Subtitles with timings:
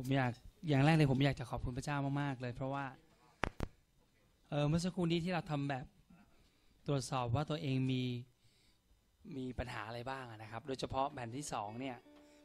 [0.00, 0.32] ผมอยาก
[0.68, 2.84] อย่างแรกเลยผมอยากจะขอบคุณพระเจ้ามากๆเลย เพราะว่า
[4.50, 5.84] เออเมื่อสักครู่นี้ที่เราทำแบบ
[6.88, 8.02] ตรวจสอบว่าตัวเองมี
[9.36, 11.96] มีปัญหาอะไรบ้างนะครับ โดยเฉพาะแผ่นที่สองเนี่ย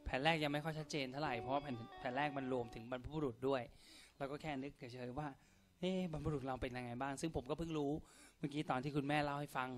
[0.04, 3.62] แผ่นแรกยังไม่ค่อยชัดเจนเท่าไหร่เพราะแผ่นแผ่นแรกมันรวมถึงบรรพบุรุษด้วย
[4.18, 5.28] เราก็แค่นึกเฉยๆว่า
[5.80, 7.92] เอ๊บรรพบุรุษเราเป็นยังไงบ้าง ซึ่งผมก็เพิ่งรู้
[8.38, 9.68] เมื่อกี้ตอนที่คุณแม่เล่าให้ฟัง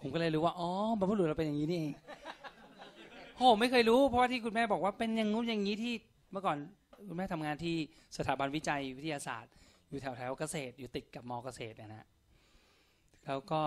[0.00, 1.92] ผมก็เลยรู้ว่าอ๋อบรรพบุรุษเราเป็นอย่างนี้นี่เอง
[3.36, 5.94] โอ้ไม่เคยรู้เพราะว่าที่คุณแม่บอกว่าเป็นอย่างงู้นอย่างนี้ที่
[6.32, 6.56] เมื่อก่อน
[7.08, 7.76] คุณแม่ทำงานที่
[8.16, 9.52] สถาบันวิจัยวิทยาศาสตร์
[9.90, 12.06] อยู่แถวแถวเกษตร อยู่ติดกับมอเกษตรนะฮะ
[13.26, 13.60] แล้วก็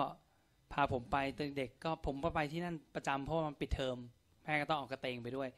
[0.72, 3.96] พาผมไปตอนเด็กก็ผมก็ไปที่นั่นประจำเพราะว่ามันปิดเทอม
[4.44, 5.48] แม่ก็ต้องออกกระเตงไปด้วย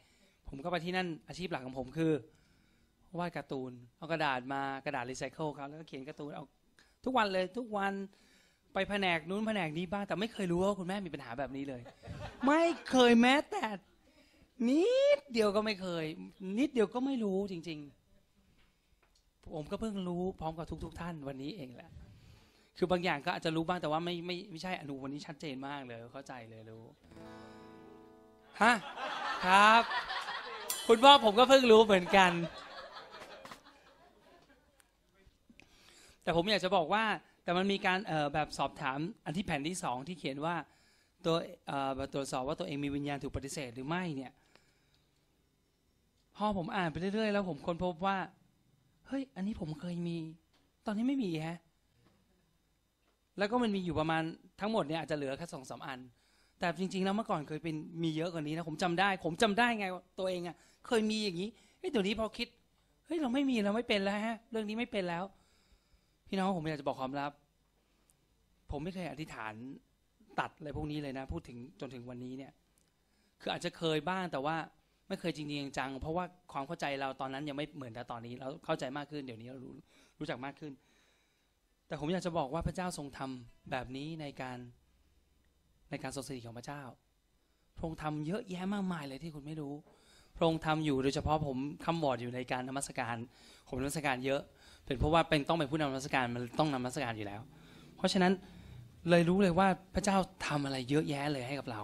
[0.49, 2.13] ผมก็ไปที่นั่นอาชีพหลักของผมคือ
[3.19, 6.45] วาดการ์ตูนเอากระดาษมากระดาษรีไซเคิลครับแล้วก็เขียนการ์ตูนเอา
[7.05, 7.93] ทุกวันเลยทุกวัน
[8.75, 11.83] ไปแผนกนู้นแผนกนี้บ้างแต่ไม่เคยรู้ว่าคุณแม่มีปัญหาแบบนี้เลย
[12.47, 13.65] ไม่เคยแม้แต่
[14.69, 14.85] นิ
[15.19, 16.05] ดเดียวก็ไม่เคย
[16.59, 17.79] นิดเดียวก็ไม่รู้จริง
[18.67, 21.91] ๆ ผมก็เพิ่งรู้พร้อมกับทุกๆท่านวันนี้เองแหละ
[22.79, 26.85] คือบางอย่างก็อาจจะรู้บ้างแต่ว่าไม่ไม่ไม่ใช่อนุวันนี้ชัดเจนมากเลย เข้าใจเลยรู้
[28.63, 28.73] ฮะ
[29.47, 29.83] ครับ
[30.89, 32.33] คุณพ่อผมก็เพิ่งรู้เหมือนกัน
[36.23, 37.05] แต่ผมอยากจะบอกว่า
[37.45, 37.99] แต่มันมีการ
[38.35, 40.55] แบบสอบถามอันที่แผ่นที่สองที่เขียนว่า
[41.25, 41.37] ตัว
[42.15, 44.33] ตรวจสอบว่าตัวเองมีวิญญาณถูกปฏิเสธหรือไม่เนี่ย
[46.43, 48.17] พอผมอ่านไปเรื่อยๆ แล้วผมค้นพบว่า
[49.09, 50.17] เฮ้ย อันนี้ผมเคยมี
[50.87, 51.59] ตอนนี้ไม่มีฮะ
[53.39, 54.23] แล้วก็มันมีอยู่ประมาณ
[54.61, 55.99] ทั้งหมดเนี่ยอาจจะเหลือแค่สองสามอัน
[56.59, 59.87] แต่จริงๆแล้วเมื่อก่อนเคยเป็นมีเยอะกว่านี้นะ ผมจำได้ ผมจำได้ไง
[60.19, 62.49] ตัวเองอะ เคยมีอย่างนี้เฮ้ยเดี๋ยวนี้พอคิด
[63.07, 65.25] เฮ้ย เราไม่มีเราไม่เป็นแล้วฮะ เรื่องนี้ไม่เป็นแล้ว
[66.29, 67.33] พี่น้องผมอยากจะบอกความลับ
[68.71, 69.55] ผมไม่เคยอธิษฐาน
[70.41, 72.53] ตัดอะไรพวกนี้เลยนะ พูดถึงจนถึงวันนี้เนี่ย
[73.41, 74.57] คืออาจจะเคยบ้างแต่ว่า
[75.11, 79.77] ไม่เคยจริงๆจังเพราะว่าความเข้าใจเราตอนนั้นยังไม่เหมือนแต่ตอนนี้เราเข้าใจมากขึ้นเดี๋ยวนี้เรารู้
[80.19, 80.73] รู้จักมากขึ้น
[81.87, 84.59] แต่ผมอยากจะบอกว่าพระเจ้าทรงทำแบบนี้ในการ
[85.91, 86.83] ในการทรงสถิตของพระเจ้า
[87.77, 89.75] พระองค์ทำเยอะแยะมากมายเลยที่คุณไม่รู้
[90.37, 93.17] พระองค์ทำอยู่โดยเฉพาะผมคำวอดอยู่ในการนมัสการ
[93.69, 94.41] ผมนมัสการเยอะ
[94.87, 97.41] เป็นเพราะว่าเป็นต้องเป็นผู้นำนมัสการมันต้องนมัสการอยู่แล้ว
[97.97, 98.33] เพราะฉะนั้น
[99.11, 101.83] เลยรู้เลยว่าพระเจ้าทำอะไรเยอะแยะเลยให้กับเรา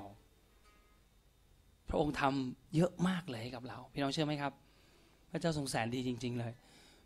[1.88, 4.52] พระองค์ทำเยอะมากเลยกับเรา พี่น้องเชื่อไหมครับ
[5.30, 6.52] พระเจ้าทรงแสนดีจริง ๆ เลย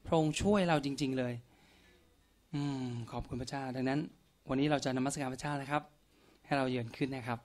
[0.07, 1.35] พระองค์ช่วยเราจริง ๆ เลย
[2.55, 4.01] อืมขอบคุณพระเจ้า ดังนั้น
[4.49, 5.83] วันนี้เราจะนมัสการพระเจ้านะครับ
[6.47, 7.39] ให้เราเยือนขึ้นนะครับ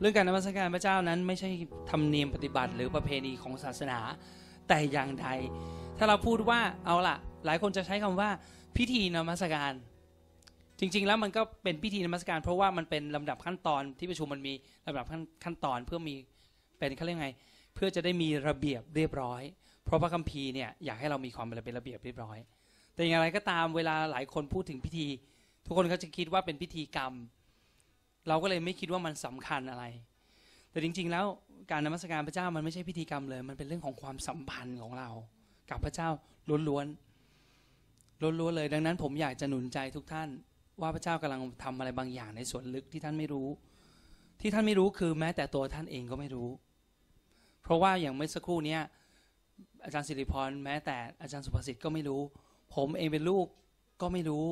[0.00, 1.50] เรื่องการนมัสการพระเจ้านั้นไม่ใช่
[1.90, 3.98] ธรรมเนียมปฏิบัติ หรือประเพณีของศาสนา
[4.68, 5.28] แต่อย่างใด
[5.98, 7.16] ถ้าเราพูดว่าเอาล่ะ
[7.46, 8.30] หลายคนจะใช้คำว่า
[8.76, 9.72] พิธีนมัสการ
[10.80, 14.52] จริง ๆ แล้วมันก็เป็นพิธีนมัสการ เพราะว่ามันเป็นลำดับขั้นตอนที่ประชุมมันมี
[14.86, 16.14] ลำดับขั้นขั้นตอนเพื่อมี
[16.78, 17.30] เป็นเขาเรียกไง
[17.74, 19.42] เพื่อจะได้มีระเบียบเรียบร้อย
[19.84, 22.38] เพราะพระคัมภีร์เนี่ยอยากให้เรามีความเป็นระเบียบเรียบร้อย
[22.94, 25.06] แต่อย่างไรก็ตามเวลาหลายคนพูดถึงพิธี
[25.66, 27.12] ทุกคนก็จะคิดว่าเป็นพิธีกรรม
[28.28, 29.84] เราก็เลยไม่คิดว่ามันสำคัญอะไร
[30.70, 31.24] แต่จริง ๆ แล้ว
[31.70, 35.08] การนมัสการพระเจ้ามันไม่ใช่พิธีกรรมเลย มันเป็นเรื่องของความสัมพันธ์ของเรา
[35.70, 36.08] กับพระเจ้า
[36.68, 40.28] ล้วนๆล้วนๆเลย ดังนั้นผมอยากจะหนุนใจทุกท่าน
[40.80, 43.48] ว่าพระเจ้ากำลังทำอะไรบางอย่างในส่วนลึกที่ท่านไม่รู้
[44.40, 46.48] ที่ท่านไม่รู้คือแม้แต่ตัวท่านเองก็ไม่รู้
[47.62, 48.80] เพราะว่าอย่างเมื่อสักครู่เนี้ย
[49.84, 52.20] อาจารย์สิริพรแม้แต่อาจารย์สุภสิทธิ์ก็ไม่รู้
[52.74, 53.46] ผมเองเป็นลูก
[54.00, 54.44] ก็ไม่รู้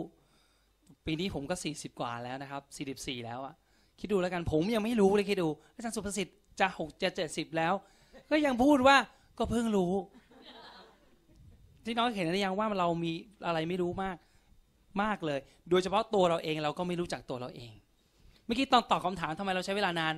[1.07, 3.55] ปีนี้ผมก็สี่สิบกว่าแล้วนะครับสี่สิบสี่แล้วอะ
[4.01, 7.75] คิดดูแล้วกันผมยังไม่รู้เลยคิดดูอาจารย์สุภสิทธิ์จะหกจะเจ็ดสิบแล้ว
[8.31, 8.97] ก็ยังพูดว่า
[9.39, 9.93] ก็เพิ่งรู้
[11.85, 13.13] ที่น้องเห็นหรือยังว่าเรามี
[13.47, 14.17] อะไรไม่รู้มาก
[15.03, 15.41] มากเลย
[15.71, 17.73] โดยเฉพาะตัวเราเองเราก็ไม่รู้จักตัวเราเอง
[18.45, 20.15] เมื่อกี้ตอนตอบคำถามทำไมเราใช้เวลานาน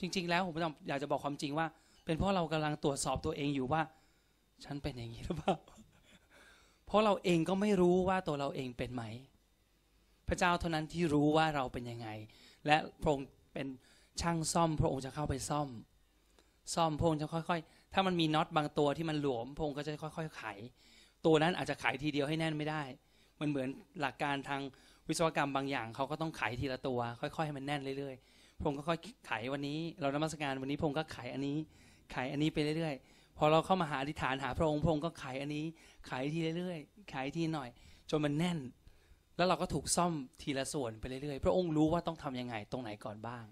[0.00, 0.54] จริง ๆ แล้วผม
[0.88, 1.66] อยากจะบอกความจริงว่า
[2.04, 3.82] เป็นเพราะเรากำลังตรวจสอบตัวเองอยู่ว่า
[4.64, 5.56] ฉันเป็นอย่างนี้หรือเปล่า
[6.86, 9.02] เพราะเราเองก็ไม่รู้ว่าตัวเราเองเป็นไหม
[10.28, 12.08] พระเจ้าเท่านั้นที่รู้ว่าเราเป็นยังไง
[12.66, 13.66] และพระองค์เป็น
[14.20, 15.68] ช่างซ่อม พระองค์จะเข้าไปซ่อม
[16.74, 20.42] ซ่อมพระองค์จะค่อย ๆ ถ้ามันมีน็อตบางตัวที่มันหลวมพระองค์ก็จะค่อย ๆ ไข
[21.26, 22.82] ตัวนั้นอาจจะไขทีเดียวให้แน่นไม่ได้
[23.42, 23.68] มันเหมือน
[24.00, 24.60] หลักการทาง
[25.08, 31.56] วิศวกรรมบางอย่างเขาก็ต้องไขทีละตัว ค่อยๆให้มันแน่นเรื่อยๆพระองค์ก็ค่อยไขวันนี้ เรานมัสการวันนี้พระองค์ก็ไขอันนี้
[32.12, 35.64] ไขอันนี้ไปเรื่อยๆ พอเราเข้ามาหาอธิษฐานหาพระองค์พระองค์ก็ไขอันนี้
[36.06, 37.68] ไขทีเรื่อยๆไขทีหน่อย
[38.10, 38.58] จนมันแน่น
[39.36, 40.12] แล้วเราก็ถูกซ่อม
[40.42, 43.44] ทีละส่วนไปเรื่อยๆ พระองค์รู้ว่าต้องทำยังไงตรงไหนก่อนบ้าง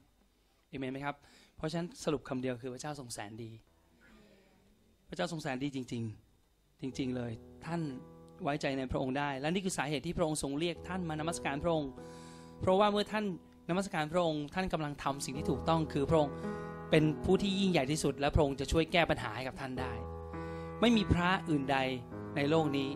[0.69, 1.16] เอเมนไหมครับ
[1.56, 3.50] เพราะฉะนั้นสรุปคำเดียวคือพระเจ้าทรงแสนดี
[5.08, 6.02] พระเจ้าทรงแสนดีจริง
[6.42, 7.32] ๆ จริง ๆ เลย
[7.64, 7.81] ท่าน
[8.42, 11.90] ไว้ใจในพระองค์ได้ และนี่คือสาเหตุที่พระองค์ทรงเรียกท่านมานมัสการพระองค์
[12.60, 13.25] เพราะว่าเมื่อท่าน
[13.69, 16.32] นมัสการพระองค์ท่านกำลังทำสิ่งที่ถูกต้องคือพระองค์
[16.90, 19.92] เป็นผู้ที่ยิ่งใหญ่ที่สุด และพระองค์จะช่วยแก้ปัญหาให้กับท่านได้
[20.81, 21.78] ไม่มีพระอื่นใด
[22.37, 22.90] ในโลกนี้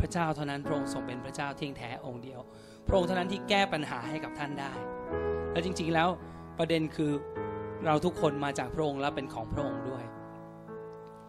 [0.00, 2.40] พระเจ้าเท่านั้นพระองค์ทรงเป็นพระเจ้าเที่ยงแท้องค์เดียว
[2.86, 4.72] พระองค์เท่านั้นที่แก้ปัญหาให้กับท่านได้
[5.52, 6.08] และจริงๆแล้ว
[6.58, 7.12] ประเด็นคือ
[7.86, 10.04] เราทุกคนมาจากพระองค์และเป็นของพระองค์ด้วย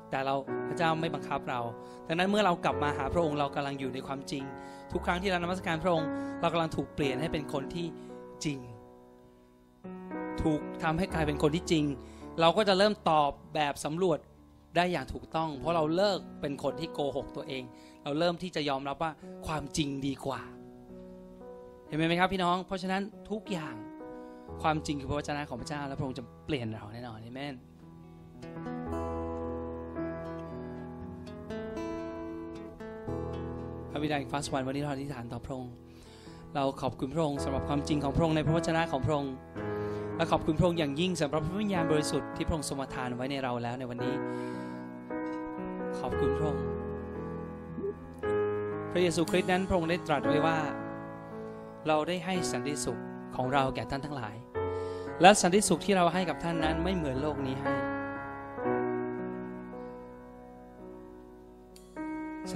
[0.10, 0.36] แต่เรา
[0.68, 1.60] พระเจ้าไม่บังคับเรา
[2.07, 4.44] ดังนั้นเมื่อเรากลับมาหาพระองค์เรากำลังอยู่ในความจริง
[4.92, 6.10] ทุกครั้งที่เรานมัสการพระองค์
[6.42, 7.86] เรากำลังถูกเปลี่ยนให้เป็นคนที่
[8.46, 8.60] จริง
[10.42, 11.86] ถูกทำให้กลายเป็นคนที่จริง
[12.42, 14.19] เราก็จะเริ่มตอบแบบสำรวจ
[14.75, 17.63] ได้อย่างถูกต้อง เพราะเราเลิกเป็นคนที่โกหกตัวเอง
[18.04, 19.12] เราเริ่มที่จะยอมรับว่า
[19.48, 20.42] ความจริงดีกว่า
[21.88, 23.75] เห็นไหมครับพี่น้อง เพราะฉะนั้นทุกอย่าง
[24.62, 27.56] ความจริงคือพระวจนะของพระเจ้า และพระองค์จะเปลี่ยนเราแน่นอนเอเมน
[33.95, 35.74] ระบิดาแห่งฟ้าสวรรค์วันนี้เราอธิษฐานต่อพระองค์
[36.56, 39.33] เราขอบคุณพระองค์สำหรับความจริงของพระองค์ในพระวจนะของพระองค์
[40.18, 44.15] และขอบคุณพระองค์อย่างยิ่งสำหรับพระวิญญาณบริสุทธิ์ที่พระองค์ทรงประทานไว้ในเราแล้วในวันนี้
[46.00, 46.65] ขอบคุณพระองค์
[48.92, 50.57] พระเยซูคริสต์นั้นพระองค์ได้ตรัสไว้ว่า
[51.88, 53.01] เราได้ให้สันติสุข
[53.36, 54.36] ของเราแก่ท่านทั้งหลาย
[55.21, 57.94] และสันติสุขที่เราให้กับท่านนั้นไม่เหมือนโลกนี้ให้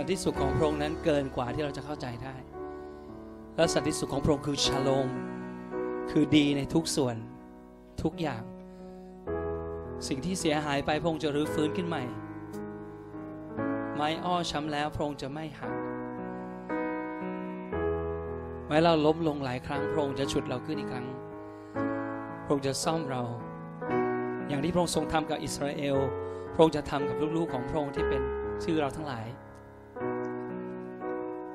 [0.01, 2.35] สันติสุขของพระองค์นั้นเกินกว่าที่เราจะเข้าใจได้
[3.55, 5.09] และสันติสุขของพระองค์คือชาโลม
[6.11, 7.15] คือดีในทุกส่วน
[8.03, 8.43] ทุกอย่าง
[10.07, 12.03] สิ่งที่เสียหายไปพระองค์จะรื้อฟื้นขึ้นใหม่
[13.95, 15.73] ไม้อ้อช้ำแล้วพระองค์จะไม่หัก
[18.67, 21.07] แม้เราล้มลงหลายครั้งพระองค์จะฉุดเราขึ้นอีกครั้ง
[22.43, 23.21] พระองค์จะซ่อมเรา
[24.47, 25.97] อย่างที่พระองค์ทรงทำกับอิสราเอล
[26.53, 28.21] พระองค์จะทำกับลูกๆของพระองค์ที่เป็น
[28.63, 29.27] ชื่อเราทั้งหลาย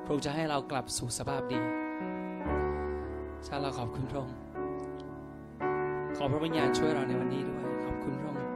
[0.05, 1.59] พระองค์จะให้เรากลับสู่สภาพดี
[3.47, 4.37] ชาเราขอบคุณพระองค์
[6.15, 8.49] ขอพระวิญญาณช่วยเราในวันนี้ด้วย ขอบคุณพระองค์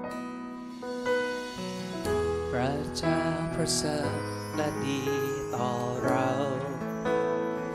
[2.52, 3.20] พระเจ้า
[3.56, 4.20] ประเสริฐ
[4.56, 5.02] และดี
[5.56, 5.72] ต่อ
[6.06, 6.30] เรา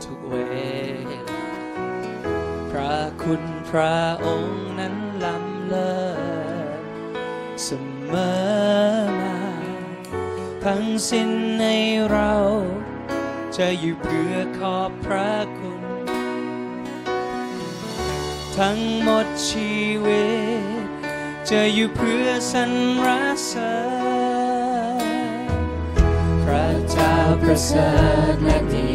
[0.03, 0.35] ทุกเว
[1.11, 1.43] ลา
[2.71, 4.95] พระคุณพระองค์นั้น
[5.25, 5.95] ล้ำเลิ
[6.77, 6.81] ศ
[7.63, 7.69] เส
[8.11, 8.35] มอ
[9.19, 9.37] มา
[10.65, 11.29] ทั้งสิ้น
[11.59, 11.65] ใน
[12.11, 12.31] เรา
[13.61, 15.79] จะอยู่เพื่อขอบพระคุณ
[18.57, 19.75] ทั้งหมดชี
[20.05, 20.25] วิ
[20.61, 20.87] ต
[21.49, 22.63] จะอยู่เพื่อสร
[23.07, 23.09] ร
[23.45, 23.75] เสริ
[24.99, 25.05] ญ
[26.43, 27.91] พระเจ้าประเสริ
[28.33, 28.94] ฐและดี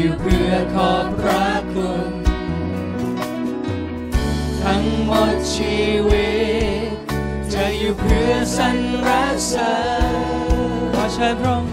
[0.00, 2.12] อยู่เพื่อขอบพระคุณ
[4.62, 5.78] ทั้งหมดชี
[6.08, 6.30] วิ
[6.86, 6.88] ต
[7.52, 8.70] จะอยู่เพื่อสร
[9.06, 9.08] ร
[9.46, 9.76] เสริ
[10.12, 10.14] ญ
[10.94, 11.72] ขอเชิญพระองค์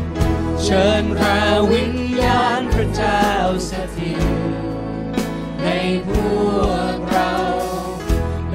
[0.63, 1.39] เชิญพระ
[1.71, 3.23] วิญญาณพระเจ้า
[3.69, 4.23] สถิต
[5.61, 5.67] ใน
[6.07, 6.09] พ
[6.57, 6.61] ว
[6.93, 7.35] กเรา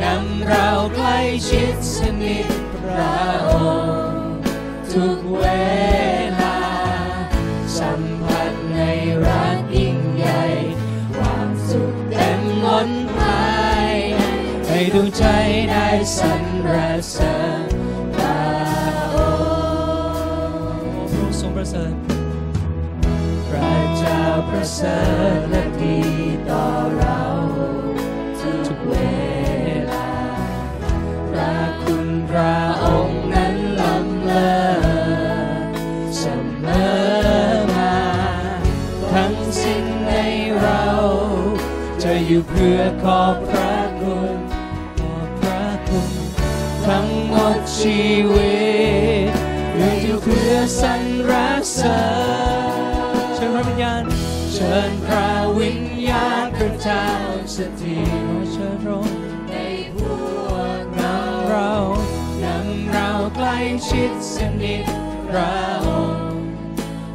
[0.02, 1.18] นำเราใกล้
[1.48, 2.50] ชิดสนิท
[2.80, 3.18] พระ
[3.50, 3.52] อ
[3.82, 4.32] งค์
[4.92, 5.44] ทุกเว
[5.88, 5.89] ล
[14.94, 15.24] ดวงใจ
[15.70, 16.32] ได้สร
[16.66, 16.68] ร
[17.10, 17.68] เสริญ
[18.14, 18.40] พระ
[19.14, 21.94] องค์พระองค์ทรงประเสริฐ
[23.48, 24.98] พระเจ้าประเสริ
[25.36, 25.98] ฐและดี
[26.50, 26.64] ต่อ
[26.96, 27.20] เรา
[28.66, 28.94] ทุกเว
[29.92, 30.10] ลา
[31.30, 34.58] พระคุณพระองค์นั้นล้ำเลิ
[35.64, 36.24] ศเส
[36.64, 37.96] มอมา
[39.12, 40.12] ทั้งสิ้นใน
[40.60, 40.84] เรา
[42.02, 43.69] จะอยู่เพื่อขอบพระ
[47.58, 48.02] ดชี
[48.32, 48.54] วิ
[49.28, 49.30] ต
[50.02, 50.94] อยู่เพื่อสร
[51.30, 51.32] ร
[51.72, 52.00] เสริ
[52.64, 54.04] ญเชิญพระวิญญาณ
[54.52, 55.28] เชิญพระ
[55.58, 57.04] วิญญาณพระเจ้า
[57.54, 58.10] สถิต
[58.52, 59.54] เชิญพระองค์ใน
[59.96, 61.16] พวกเรา
[61.48, 61.72] เรา
[62.44, 63.56] นำเราใกล้
[63.88, 64.84] ชิดสนิท
[65.28, 65.54] พระ
[65.86, 66.30] องค์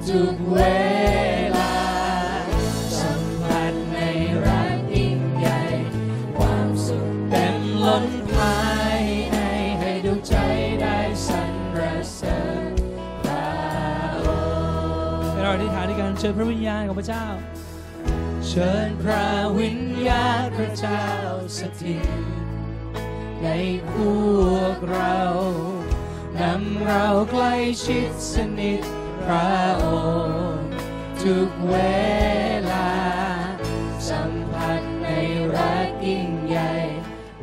[0.07, 0.57] ทุกเว
[15.55, 17.25] องค์ให้เราอธิษฐานด้วยกันเชิญพระวิญญาณของพระเจ้า
[18.47, 19.25] เชิญพระ
[19.59, 21.03] วิญญาณพระเจ้า
[21.57, 22.09] สถิต
[23.43, 23.47] ใน
[23.91, 23.93] พ
[24.43, 25.19] วกเรา
[26.39, 28.81] นำเราใกล้ชิดสนิท
[29.23, 29.85] พระอ
[30.51, 30.67] งค์
[31.23, 31.75] ทุกเว
[32.71, 32.93] ลา
[34.09, 35.07] สัมผัสใน
[35.55, 36.73] รักยิ่งใหญ่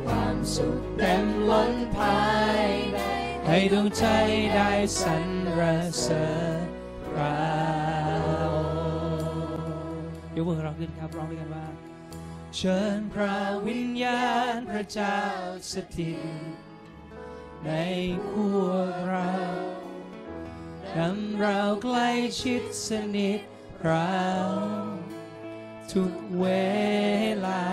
[0.05, 2.23] ความสุขเต็มล้นภา
[2.65, 2.99] ยใน
[3.47, 4.05] ให้ดวงใจ
[4.55, 5.15] ได้สร
[5.59, 5.63] ร
[6.01, 6.25] เสริ
[6.57, 6.63] ญ
[7.13, 7.72] เรา
[10.35, 11.65] ยกมือเราขึ้นครับร้องด้วยกันว่า
[12.55, 13.37] เชิญพระ
[13.67, 15.19] วิญญาณพระเจ้า
[15.71, 16.19] สถิต
[17.65, 17.71] ใน
[18.29, 19.33] พวกเรา
[20.97, 22.09] นำเราใกล้
[22.41, 23.39] ชิดสนิท
[23.83, 24.17] เรา
[25.91, 26.47] ทุกเว
[27.45, 27.65] ลา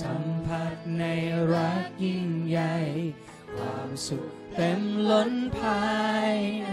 [0.00, 1.04] สัมผัสใน
[1.54, 2.76] รักยิ่งใหญ่
[3.58, 5.88] ความสุขเต็มล้นภา
[6.30, 6.70] ยใน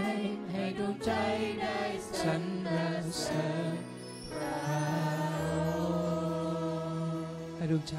[0.50, 1.12] ให้ดวงใจ
[1.60, 1.80] ได้
[2.20, 2.44] สรร
[3.20, 3.65] เสริญ
[7.70, 7.96] ดวงใจ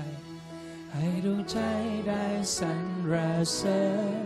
[0.94, 1.58] ให้ดวงใจ
[2.08, 2.24] ได้
[2.58, 2.72] สร
[3.12, 3.14] ร
[3.56, 3.82] เสริ
[4.22, 4.24] ญ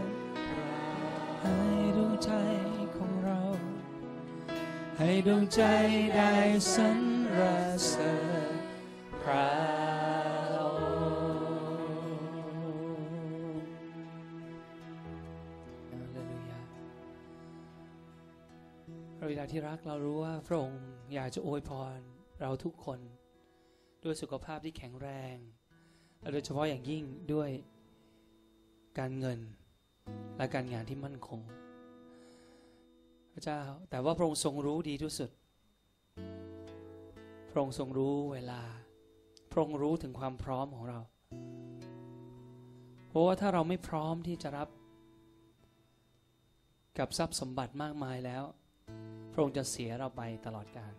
[1.42, 1.58] ให้
[1.98, 2.32] ดวงใจ
[2.96, 3.40] ของเรา
[4.98, 5.62] ให้ดวงใจ
[6.16, 6.34] ได้
[6.74, 7.00] สรร
[7.88, 8.14] เสริ
[8.52, 8.54] ญ
[9.22, 9.52] พระ
[15.90, 16.60] เลลูยา
[19.18, 20.82] พระบิดาที่รักเรารู้ว่าพระองค์
[21.14, 21.98] อยากจะอวยพร
[22.42, 23.00] เราทุกคน
[24.04, 25.36] ด้วยสุขภาพที่แข็งแรง
[26.20, 27.04] และโดยเฉพาะอย่างยิ่ง
[27.34, 27.50] ด้วย
[29.00, 29.40] การเงิน
[30.38, 31.42] และการงานที่มั่นคง
[33.34, 35.30] พระเจ้าแต่ว่าพระองค์ทรงรู้ดีที่สุด
[37.52, 38.62] พระองค์ทรงรู้เวลา
[39.52, 41.00] พระองค์รู้ถึงความพร้อมของเรา
[43.08, 44.70] เพราะว่าถ้าเราไม่พร้อมที่จะรับ
[46.98, 48.44] กับทรัพย์สมบัติมากมายแล้ว
[49.32, 50.94] พระองค์จะเสียเราไปตลอดกาล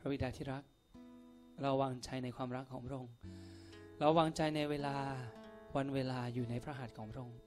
[0.00, 0.64] พระบิดาที่รัก
[1.62, 3.14] เราวางใจในความรักของพระองค์
[3.98, 4.96] เราวางใจในเวลา
[5.76, 7.38] วันเวลาอยู่ในพระหัตถ์ของพระองค์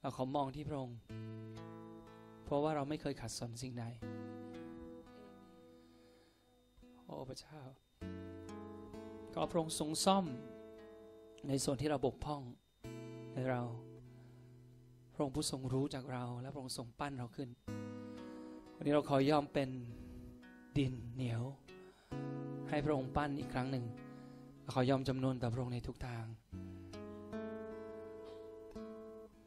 [0.00, 0.98] เราขอมองที่พระองค์
[2.44, 3.84] เพราะว่าเราไม่เคยขัดสนสิ่งใด
[7.04, 7.60] โอ้พระเจ้า
[9.34, 10.24] ก็พระองค์ทรงซ่อม
[11.48, 12.42] ในส่วนที่เราบกพร่อง
[13.34, 13.62] ในเรา
[15.14, 17.48] พระองค์ผู้ทรงรู้จากเรา และพระองค์ทรงปั้นเราขึ้น
[18.76, 19.70] วันนี้เราขอยอมเป็น
[20.78, 21.42] ดินเหนียว
[22.68, 23.84] ให้พระองค์ปั้นอีกครั้งหนึ่ง
[24.72, 26.26] ขอยอมจำนวนต่อพระองค์ในทุกทาง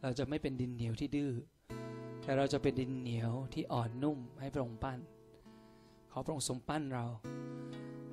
[0.02, 1.32] เราจะไม่เป็นดินเหนียวที่ดื้อ
[2.24, 5.00] แต่เราจะเป็นดินเหนียวที่อ่อนนุ่มให้พระองค์ปั้น
[6.12, 7.06] ขอพระองค์ทรงปั้นเรา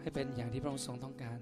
[0.00, 1.38] ให้เป็นอย่างที่พระองค์ทรงต้องการ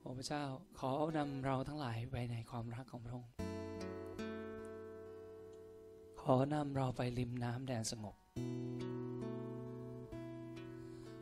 [0.00, 0.42] โอ้พระเจ้า
[0.78, 3.32] ขอนำเราทั้งหลายไปในความรักของพระองค์
[6.22, 8.14] ขอนำเราไปริมน้ำแดนสงบ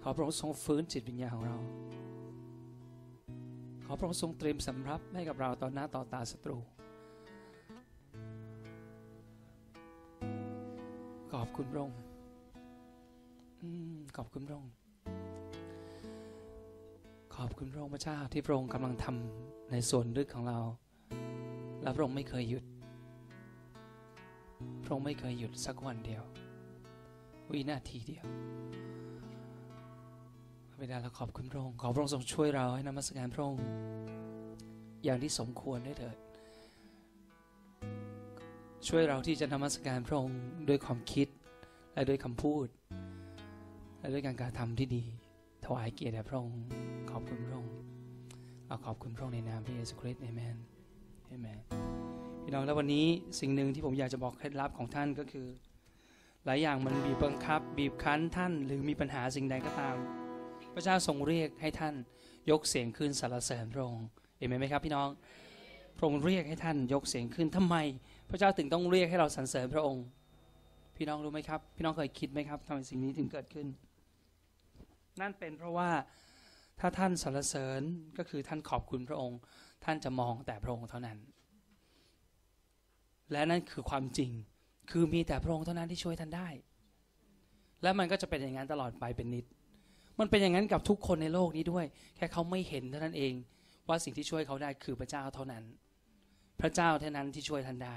[0.02, 1.58] ขอพระองค์ทรงฟื้นจิตวิญญาณของเรา
[3.84, 6.58] ขอพระองค์ทรงเตรียมสำรับให้กับเราต่อหน้าต่อตาศัตรู
[11.32, 11.98] ขอบคุณพระองค์
[14.16, 14.72] ขอบคุณพระองค์
[17.36, 20.58] ขอบคุณพระองค์พระเจ้าที่พระองค์กำลังทำในส่วนลึกของเรา
[21.82, 22.64] และพระองค์ไม่เคยหยุด
[24.84, 26.22] พระองค์ไม่เคยหยุดสักวันเดียว
[27.52, 28.24] วินาทีเดียว
[30.70, 33.64] พระบิดาเราขอบคุณพระองค์ขอพระองค์ทรงช่วยเราให้นมัสการพระองค์
[35.04, 36.16] อย่างที่สมควรได้เถิด
[38.88, 41.28] ช่วยเราที่จะนมัสการพระองค์ด้วยความคิด
[41.94, 42.66] และด้วยคำพูด
[44.00, 45.04] และด้วยการกระทำที่ดี
[45.64, 46.60] ถวายเกียรติแด่พระองค์
[47.10, 47.74] ขอบคุณพระองค์
[48.66, 50.56] เราขอบคุณพระองค์ในนามพระเยซูคริสต์เอเมน
[51.28, 51.58] เอเมน
[52.42, 53.06] พี่น้องแล้ววันนี้
[53.40, 55.46] สิ่งหนึ่งที่ผมอยากจะบอกเคล็ดลับของท่านก็คือ
[56.46, 59.96] หลายอย่างมันบีบบังคับ บีบคั้นท่านหรือมีปัญหาสิ่งใดก็ตาม
[60.74, 61.94] พระเจ้าทรงเรียกให้ท่าน
[62.50, 64.06] ยกเสียงขึ้นสรรเสริญพระองค์
[64.38, 65.08] เห็นไหมครับพี่น้อง
[65.96, 67.76] พระองค์เรียกให้ท่านยกเสียงขึ้นทำไม
[68.30, 70.04] พระเจ้าถึงต้องเรียกให้เราสรรเสริญพระองค์
[70.96, 73.66] พี่น้องรู้ไหมครับ พี่น้องเคยคิดไหมครับทำไมสิ่งนี้ถึงเกิดขึ้น
[75.20, 75.90] นั่นเป็นเพราะว่า
[76.80, 77.80] ถ้าท่านสรรเสริญ
[78.18, 79.38] ก็คือท่านขอบคุณพระองค์
[79.84, 81.18] ท่านจะมองแต่พระองค์เท่านั้น
[83.32, 84.30] และนั่นคือความจริง
[84.90, 86.48] คือมีแต่พระองค์เท่านั้นที่ช่วยท่านได้
[87.82, 89.44] และมันก็จะเป็นอย่างนั้นตลอดไปเป็นนิด
[90.20, 91.84] มันเป็นอย่างนั้นกับทุกคนในโลกนี้ด้วย
[92.16, 93.32] แค่เขาไม่เห็นเท่านั้นเอง
[93.88, 95.64] ว่าสิ่งที่ช่วยเขาได้คือพระเจ้าเท่านั้น
[96.60, 97.96] พระเจ้าเท่านั้นที่ช่วยท่านได้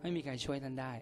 [0.00, 0.92] ไม่มีใครช่วยท่านได้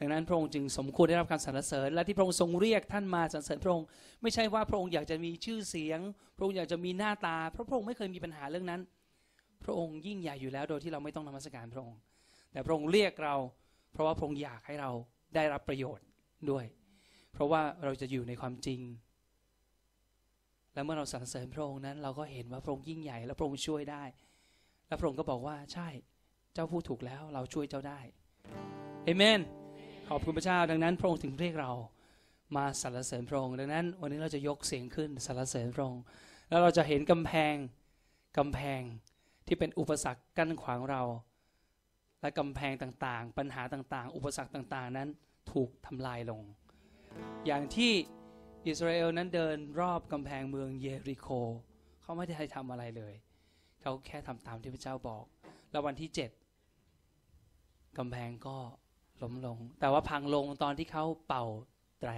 [0.00, 3.86] ดังนั้นพระองค์จึงสมควรได้รับการสรรเสริญ และที่พระองค์ทรงเรียกท่านมาสรรเสริญพระองค์
[4.22, 6.00] ไม่ใช่ว่าพระองค์อยากจะมีชื่อเสียง
[6.36, 8.80] พระองค์อยากจะมีหน้าตา เพราะพระองค์ไม่เคยมีปัญหาเรื่องนั้น
[9.64, 11.98] พระองค์ยิ่งใหญ่อยู่แล้วโดยที่เราไม่ต้องนมัสการพระองค์
[12.52, 13.36] แต่พระองค์เรียกเรา
[13.98, 14.90] ราะว่าพระองค์อยากให้เรา
[15.34, 16.06] ได้รับประโยชน์
[16.50, 16.64] ด้วย
[17.32, 18.80] เพราะว่าเราจะอยู่ในความจริง
[20.74, 24.04] และเมื่อเราสรรเสริญพระองค์นั้น เราก็เห็นว่าพระองค์ยิ่งใหญ่และพระองค์ช่วยได้
[24.88, 25.88] และพระองค์ก็บอกว่าใช่
[26.54, 28.00] เจ้าพูดถูกแล้วเราช่วยเจ้าได้
[29.04, 29.40] เอเมน
[30.08, 31.72] ขอบคุณพระเจ้าดังนั้น พระองค์ถึงเรียกเรา
[32.56, 36.02] มาสรรเสริญพระองค์ดังนั้น วันนี้เราจะยกเสียงขึ้นสรรเสริญพระองค์
[36.48, 37.54] แล้วเราจะเห็นกำแพง
[38.38, 38.80] กำแพง
[39.46, 41.02] ที่เป็นอุปสรรคกั้นขวางเรา
[42.20, 45.08] และกำแพงต่างๆ ปัญหาต่างๆ อุปสรรคต่างๆ นั้น
[45.52, 46.42] ถูกทำลายลง
[47.46, 47.92] อย่างที่
[48.66, 51.28] อิสราเอลนั้นเดินรอบกำแพงเมืองเยริโค
[52.02, 53.14] เขาไม่ได้ทำอะไรเลย
[53.82, 55.24] เขาแค่ทำตามที่พระเจ้าบอก
[55.70, 56.30] แล้ววันที่เจ็ด
[57.98, 58.56] กำแพงก็
[59.22, 61.44] ล้มลง แต่ว่าพังลงตอนที่เขาเป่า
[62.00, 62.12] แตร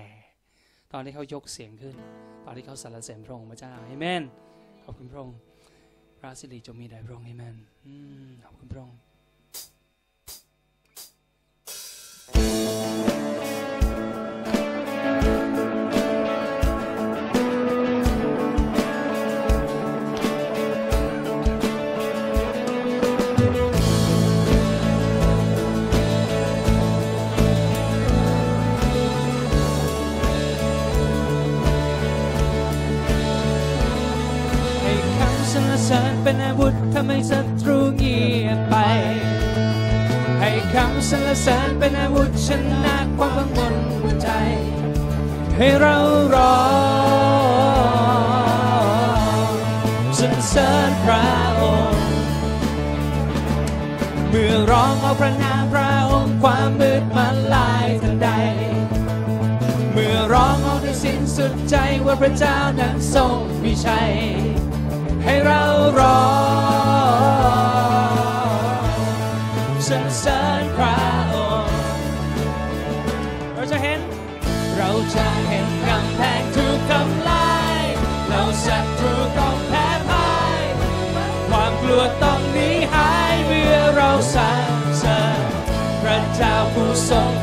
[0.93, 1.97] ตอนที่เขายกเสียงขึ้น
[2.45, 4.23] ตอนที่เขาสรรเสริญพระองค์พระเจ้าเอเมน
[4.85, 5.39] ขอบคุณพระองค์
[6.19, 7.57] พระสิริจงมีแด่พระองค์เอเมน
[8.45, 8.99] ขอบคุณพระองค์
[12.79, 13.10] ให้
[41.09, 42.49] สรรเสริญเป็นอาวุธช
[42.85, 44.29] นะความกังวลหัวใจ
[45.57, 45.97] ให้เรา
[46.35, 46.59] ร้อ
[49.49, 49.51] ง
[50.19, 51.27] สรรเสริญพระ
[51.61, 52.05] องค์
[54.29, 58.29] เมื่อร้องเอาพระนามพระองค์ความมืดมันลายทันใด
[59.93, 61.77] เมื่อร้องเอาด้วยสิ้นสุดใจ
[62.07, 64.13] ว่าพระเจ้านั้นทรงมีชัย
[65.25, 65.63] ให้เรา
[65.99, 66.21] ร้อ
[67.49, 67.50] ง
[87.09, 87.40] จ้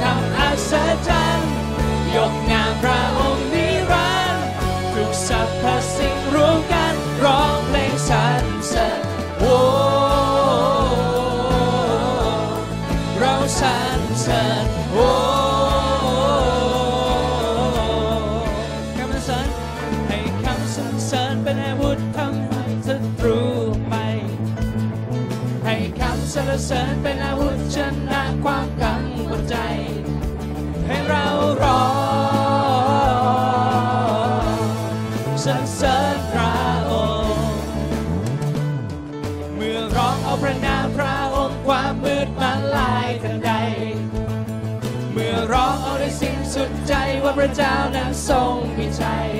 [47.27, 49.31] ว่าพระเจ้านั้นทรงมีชัย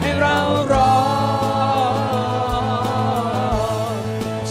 [0.00, 0.38] ให้เรา
[0.72, 0.98] ร้อ
[3.90, 3.92] ง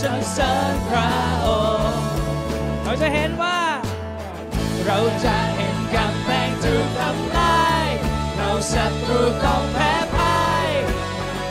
[0.01, 1.11] สรรเสริญพระ
[1.45, 1.47] อ
[1.89, 2.03] งค์
[2.83, 3.61] เราจะเห็นว่า
[4.85, 7.87] เราจะเห็นกำแพงถูกทำลาย
[8.37, 10.69] เราศัตรูต้องแพ้พ่าย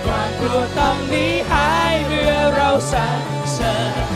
[0.05, 3.23] ความกลัวต้องหนีหายเมื่อเราสรร
[3.55, 4.07] เสริญ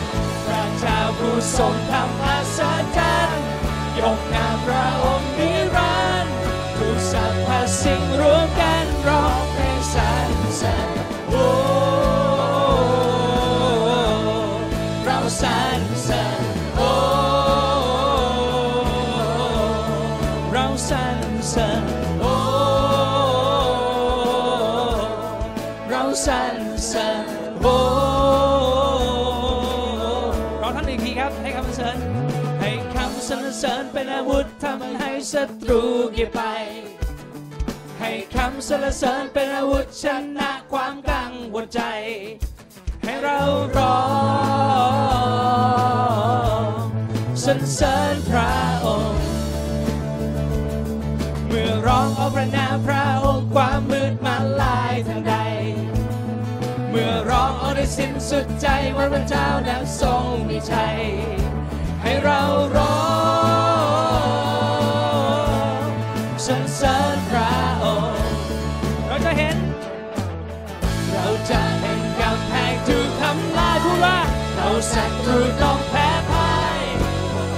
[0.46, 2.19] พระเจ้าผู้ทรงทำ
[26.90, 27.24] รรเสริญ
[27.62, 27.76] โอ้
[30.62, 31.96] ร้องท่านอีกทีครับให้คำสรรเสริญ
[32.60, 35.82] ให้คำสรรเสริญเป็นอาวุธทำให้ศัตรู
[36.14, 36.40] เกียไป
[38.00, 40.04] ให้คำสรรเสริญเป็นอาวุธช
[40.38, 41.80] นะความกังวลใจ
[43.02, 43.40] ให้เรา
[43.76, 44.00] ร้อ
[46.60, 46.64] ง
[47.44, 48.52] สรรเสริญพระ
[48.86, 49.26] องค์
[51.46, 54.79] เมื่อร้องเอาพระนามพระองค์ความมืดมันลา
[57.96, 60.98] สิ้นสุดใจว่าพระเจ้านั้นทรงมีชัย
[62.02, 62.40] ให้เรา
[62.76, 62.96] ร้อ
[65.78, 65.82] ง
[66.46, 67.52] สรรเสริญพระ
[67.84, 68.22] องค์
[69.06, 69.56] เราจะเห็น
[71.12, 74.18] เราจะเห็นกำแพงถูกทำลายพูดว่า
[74.54, 76.80] เราศัตรูต้องแพ้พ่าย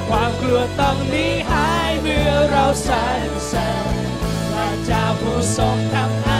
[0.08, 2.94] ความกลัวต้องหนีหายเมื่อเราสร
[3.26, 3.94] รเสริญ
[4.52, 6.31] พระเจ้าผู้ทรงทำ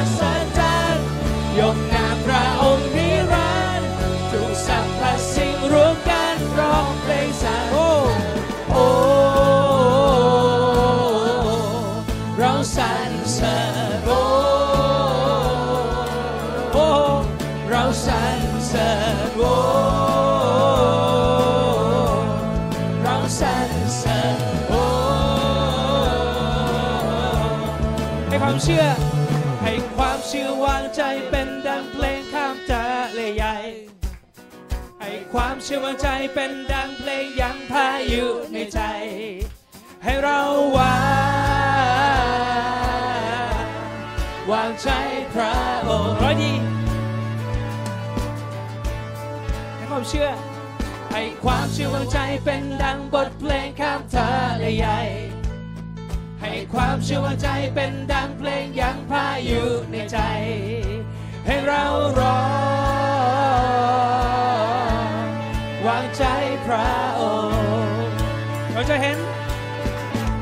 [28.53, 28.87] ความเชื่อ
[29.63, 32.85] ให้ความเชื่อวางใจเป็นดังเพลงข้ามทะ
[33.15, 33.57] เลใหญ่
[35.01, 38.81] ให้ความเชื่อวางใจเป็นดังเพลงยังพายุในใจ
[40.05, 40.41] ให้เรา
[40.77, 40.97] วา
[43.63, 43.65] ง
[44.53, 44.91] วางใจ
[45.35, 45.55] พระ
[45.89, 46.53] องค์ร้อยดี
[49.77, 50.31] ให้ความเชื่อ
[51.11, 55.01] ให้ความเชื่อวางใจเป็นดังบทเพลงข้ามทะเลใหญ่
[56.43, 60.19] ให้ความเชื่อวาใจเป็นดังเพลงยังพายุในใจ
[61.47, 61.85] ให้เรา
[62.19, 62.39] รอ
[65.87, 66.25] วางใจ
[66.67, 68.13] พระองค์
[68.73, 69.19] เราจะเห็น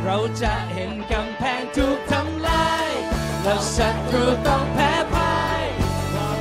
[0.04, 2.88] เราจะเห็นกำแพงถูกทำลาย
[3.42, 5.62] แล้วศัตรูต้องแพ้พ่าย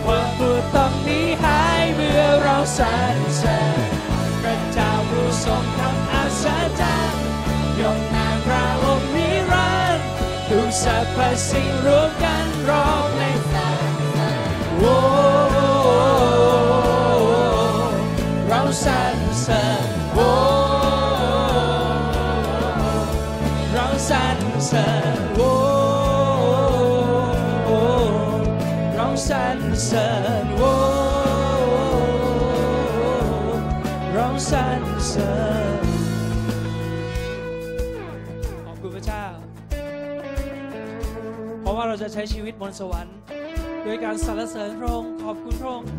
[0.05, 3.79] ความกลัวต้องหนีหายเมื่อเราสรรเสริญ
[4.41, 6.45] พระเจ้าผู้ทรงทำอัศ
[6.81, 7.28] จรรย์
[10.83, 11.17] สรรพ
[11.49, 13.39] สิ่งรวมกันร้องเพลง
[14.79, 14.97] โอ้
[18.47, 20.29] เราสรรเสริญโอ้
[23.73, 25.51] เราสรรเสริญโอ้
[28.95, 30.07] เราสรรเสริ
[30.43, 30.58] ญ
[42.01, 43.15] จะใช้ชีวิตบนสวรรค์
[43.83, 45.89] โดยการสรรเสริญพระองค์ขอบคุณพระองค์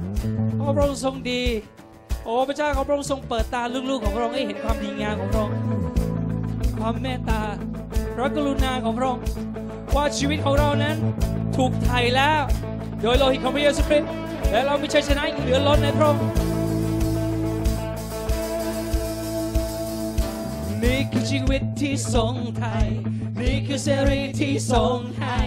[0.56, 1.42] เพราะพระองค์ทรงดี
[2.24, 5.56] โอ้พระเจ้าของพระองค์ทรงเปิดตาลูกๆของพระองค์ให้เห็นความดีงามของพระองค์
[6.78, 7.40] ความเมตตา
[8.14, 9.22] พระกรุณาของพระองค์
[9.94, 10.96] ว่าชีวิตของเรานั้น
[11.56, 12.40] ถูกไถ่แล้ว
[13.02, 14.10] โดยโลหิตของพระเยซูคริสต์
[14.50, 16.24] และเรามีชัยชนะเหลือล้นในพระองค์
[20.82, 22.86] นี่คือชีวิตที่ทรงไทย
[23.40, 25.40] นี่คือเสรีที่ทรงให้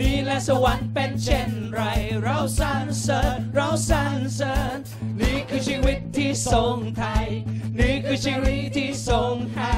[0.00, 1.80] นี่และสวรรค์เป็นเช่นไร
[2.22, 4.76] เราสรรเสริญเราสรรเสริญ
[5.20, 7.26] นี่คือชีวิตที่ทรงไทย
[7.78, 9.76] นี่คือชีวิตที่ทรงให้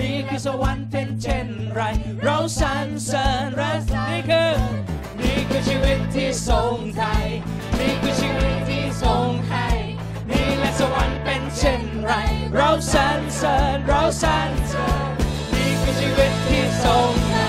[0.00, 1.80] นี่คือสวรรค์เป็นเช่นไร
[2.22, 4.52] เราสรรเสริญและนี่คือ
[5.20, 7.26] นี่คือชีวิตที่ทรงไทย
[7.78, 9.68] นี่คือชีวิตที่ทรงให้
[10.30, 12.12] นี่และสวรรค์เป็นเช่นไร
[12.56, 14.86] เราสรรเสริญเราสรรเสริ
[15.16, 15.19] ญ
[15.90, 17.48] คือชีวิตที่ทรงให้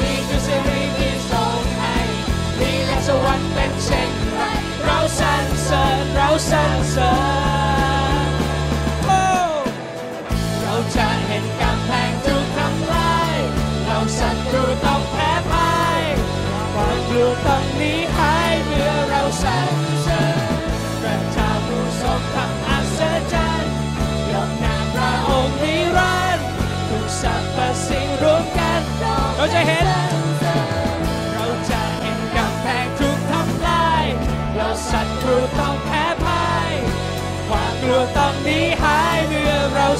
[0.00, 1.96] นี่คือสิริที่ทรงให้
[2.60, 4.40] นี่และสวรรค์เป็นเช่นไร
[4.84, 7.10] เราสรรเสริญเราสรรเสริ
[7.64, 7.65] ญ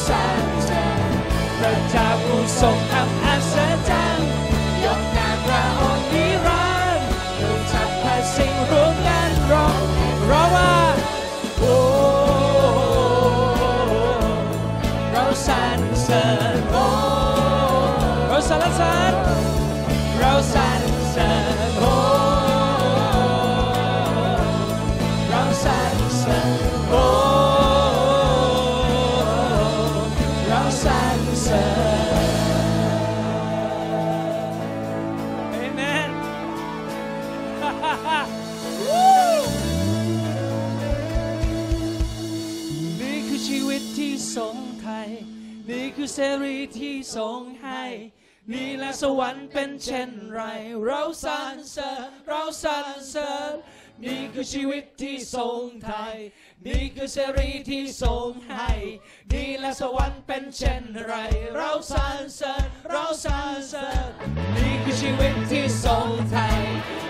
[0.08, 1.12] มื่อเราสรรเสริญ
[1.58, 3.56] พระเจ้าผู้ทรงทำอัศ
[3.88, 4.05] จรรย์
[46.18, 47.84] เสรีที่ทรงให้
[48.52, 50.40] นี่และสวรรค์เป็นเช่นไร
[50.84, 53.52] เราสรรเสริญเราสรรเสริญ
[54.04, 56.16] นี่คือชีวิตที่ทรงไทย
[56.66, 58.70] นี่คือเสรีที่ทรงให้
[59.32, 61.12] นี่และสวรรค์เป็นเช่นไร
[61.54, 64.10] เราสรรเสริญเราสรรเสริญ
[64.56, 66.60] นี่คือชีวิตที่ทรงไทย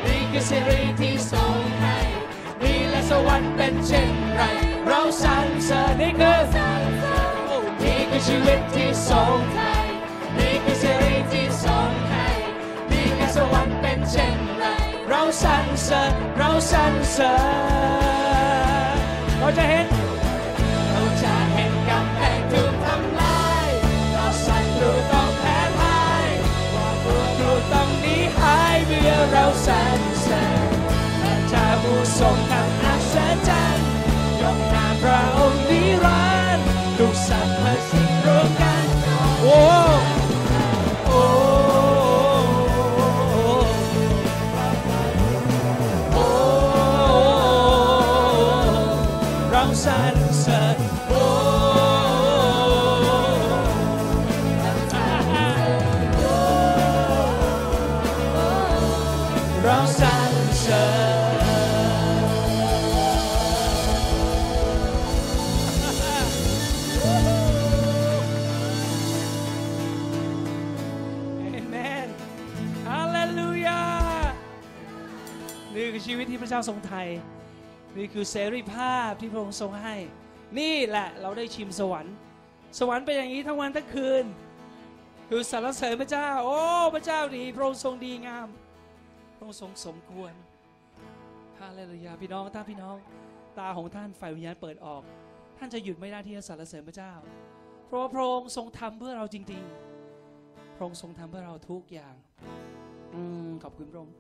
[0.07, 1.99] นี่คือเสรีที่ทรงให้
[2.63, 4.43] นี่และสวรรค์เป็นเช่นไร
[4.87, 6.47] เราสรรเสริญนี่คือ
[8.17, 9.87] คือชีวิตที่ทรงไทย
[10.37, 12.29] นี่คือเสรีที่ทรงให้
[12.91, 14.65] นี่และสวรรค์เป็นเช่นไร
[15.09, 17.35] เราสรรเสริญเราสรรเสริ
[18.95, 18.99] ญ
[19.39, 19.87] เราจะเห็น
[20.91, 23.69] เราจะเห็นกำแพงถูกทำลาย
[24.13, 26.29] เราศัตรูต้องแพ้พ่าย
[26.73, 30.71] ความกลัวกลัวต้องหนีหายเมื่อเราสรรเสริญ
[31.21, 32.56] พระเจ้าผู้ทรง
[78.07, 79.97] นี่คือเสรีภาพที่พระองค์ทรงให้
[80.59, 82.15] นี่แหละเราได้ชิมสวรรค์
[82.79, 84.25] สวรรค์เป็นอย่างนี้ทั้งวันทั้งคืน
[85.29, 86.61] คือสรรเสริญพระเจ้า โอ้
[86.95, 88.49] พระเจ้าดี พระองค์ทรงดีงาม
[89.37, 90.33] พระองค์ทรงสมควร
[91.61, 92.97] ฮาเลลูยาพี่น้องถ้านพี่น้อง
[93.59, 95.03] ตาของท่านฝ่ายวิญญาณเปิดออก
[95.59, 97.13] ท่านจะหยุดไม่ได้ที่จะสรรเสริญพระเจ้า
[97.87, 99.63] เพราะพระองค์ทรงทำเพื่อเราจริง
[100.21, 102.15] ๆ พระองค์ทรงทำเพื่อเราทุกอย่าง
[103.15, 104.17] อืมขอบคุณพระองค์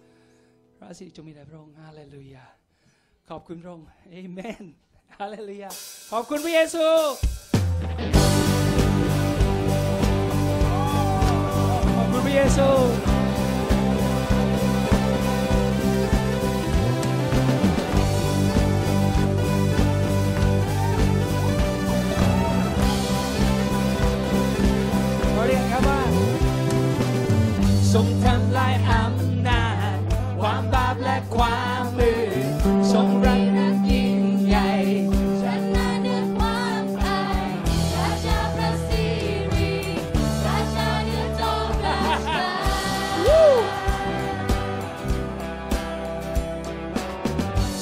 [0.79, 2.47] พระสิริจงมีแด่พระองค์ฮาเลลูยา
[3.31, 4.65] ขอบคุณพระองค์เอเมน
[5.19, 5.71] ฮาเลลูยา
[6.13, 6.87] ขอบคุณพระเยซู
[11.97, 13.16] ขอบคุณพระเยซู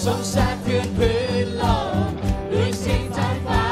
[0.04, 1.62] สงสารเพื่อนพื้นโล
[2.08, 2.12] ก
[2.52, 3.63] ด้วยสิ่งทางฟ้า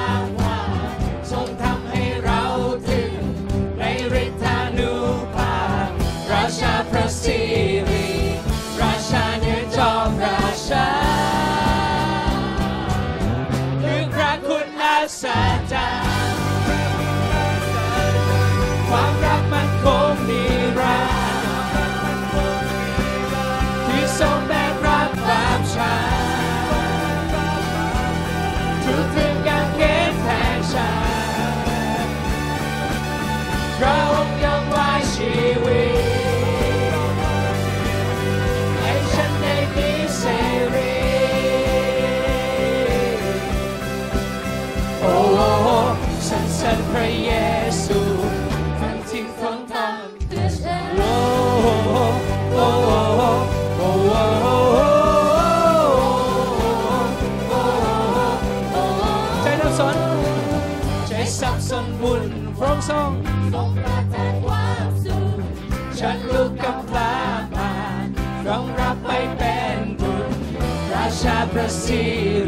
[71.52, 72.02] พระสิ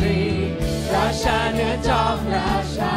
[0.04, 0.22] ริ
[0.94, 2.94] ราชาเนื้อจอมราชา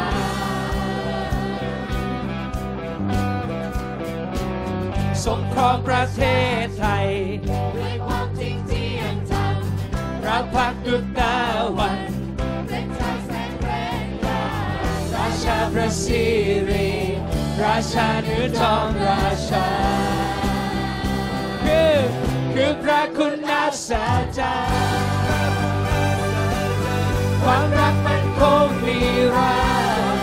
[5.24, 6.22] สงครองประเท
[6.62, 7.08] ศไทย
[7.76, 9.56] ด้วยความจริงเที่ยงธรรม
[10.26, 11.36] รักพักดุจตะ
[11.78, 12.00] วัน
[12.68, 13.70] เป็นชายแสนแร
[14.04, 14.42] งกล้า
[15.14, 16.24] ราชาพระสิ
[16.70, 16.90] ริ
[17.62, 19.66] ราชาเนื้อจอมราชา
[21.64, 21.96] คือ
[22.54, 23.90] คือพระคุณอัศ
[24.38, 24.54] จร
[25.16, 25.17] ร
[27.50, 29.00] ความรักมันคงนิ
[29.34, 29.56] รั
[29.96, 30.22] นด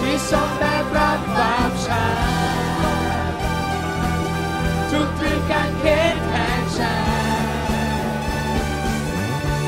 [0.00, 3.34] ที่ทรงแบกรับบาปฉัน
[4.90, 6.96] ทุกตรึงการเข็นแทนฉั
[7.44, 7.46] น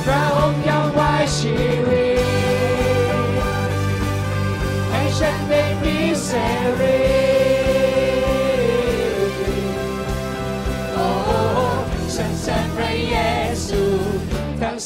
[0.04, 2.22] พระองค์ยังไว้ชีวิต
[4.90, 6.30] ให้ฉันได้มีเส
[6.80, 7.21] รี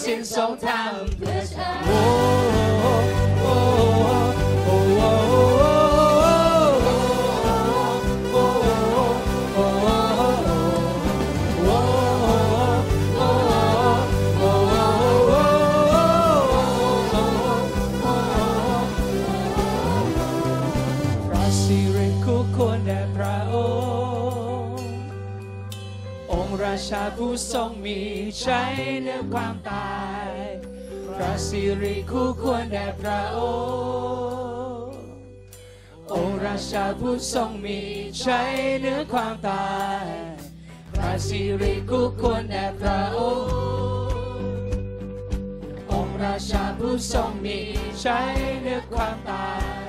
[0.07, 2.01] ทั้งสิ้นทรงเพื่อฉันโอ้
[2.81, 2.95] โอ้
[3.40, 3.55] โอ้
[4.64, 6.27] โอ้โอ้
[9.55, 9.66] โอ้
[21.29, 23.55] พระสิริคู่ควรแด่พระอ
[24.79, 24.90] งค์
[26.33, 27.99] องค์ราชาผู้ทรงมี
[28.45, 29.56] ชัยเหนือความ
[31.49, 33.41] สิริคู่ควรแด่พระอ
[34.85, 34.99] งค์
[36.13, 37.79] องค์ราชาผู้ทรงมี
[38.23, 40.05] ชัยเหนือความตาย
[40.95, 43.55] พระสิริคู่ควรแด่พระองค์
[45.93, 47.59] องค์ราชาผู้ทรงมี
[48.05, 49.53] ชัยเหนือความตา
[49.87, 49.89] ย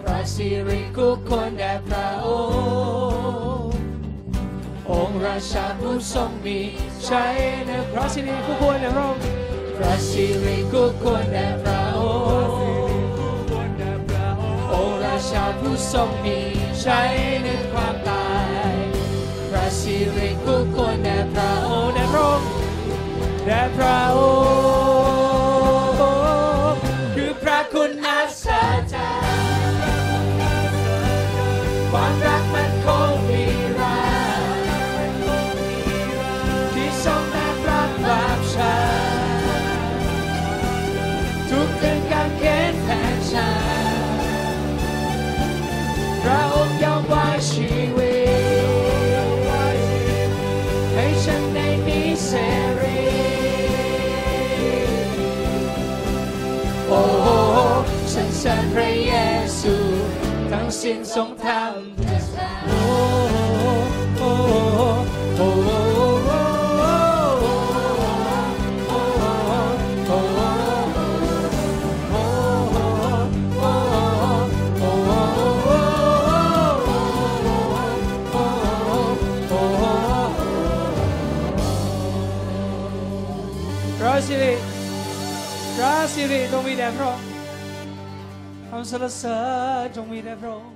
[0.00, 2.28] พระสิริคู่ควรแด่พระอ
[3.62, 3.80] งค์
[4.90, 6.58] องค์ราชาผู้ทรงมี
[7.08, 12.00] ชัยเหนือพระสิริคู่ควรแด่พระองค์ พระสิริคู่ควรแด่พระอ
[12.48, 12.58] งค์
[14.72, 16.38] องค์ราชาผู้ทรงมี
[16.84, 18.28] ชัยเหนือความตา
[18.70, 18.72] ย
[19.50, 22.48] พระสิริคู่ควรแด่พระองค์แด่พระองค์
[23.46, 24.18] แด่พระอ
[24.88, 24.93] งค์
[46.84, 48.14] ยอมวางชีวิ
[49.16, 49.38] ต
[50.94, 52.30] ให้ฉันได้มีเส
[52.80, 53.02] รี
[56.88, 57.02] โอ้
[58.12, 59.12] ฉันเชิญพระเย
[59.58, 59.74] ซู
[60.50, 62.03] ทั้งสิ้นทรงทำ
[86.26, 87.26] สิริจงมีแด่พระองค์
[88.68, 89.38] คำสรรเสริ
[89.84, 90.74] ญจงมีแด่พระองค์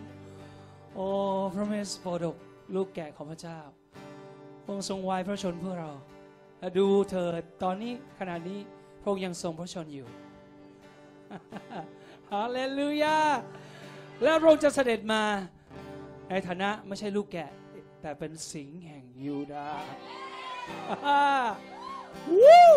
[0.95, 1.07] โอ้
[1.55, 2.37] พระเมสโปรดก
[2.75, 3.59] ลูกแกะของพระเจ้า
[4.63, 5.91] พระองค์ทรงไว้พระชนเพื่อเรา
[6.59, 8.59] และดูเถิดตอนนี้ขณะนี้
[9.01, 10.07] พระองค์ยังทรงพระชนอยู่
[12.31, 13.19] ฮาเลลูยา
[14.23, 15.23] และพระองค์จะเสด็จมา
[16.31, 17.51] ในฐานะไม่ใช่ลูกแกะ
[18.01, 21.55] แต่เป็นสิงห์แห่งยูดาห์
[22.41, 22.69] วู้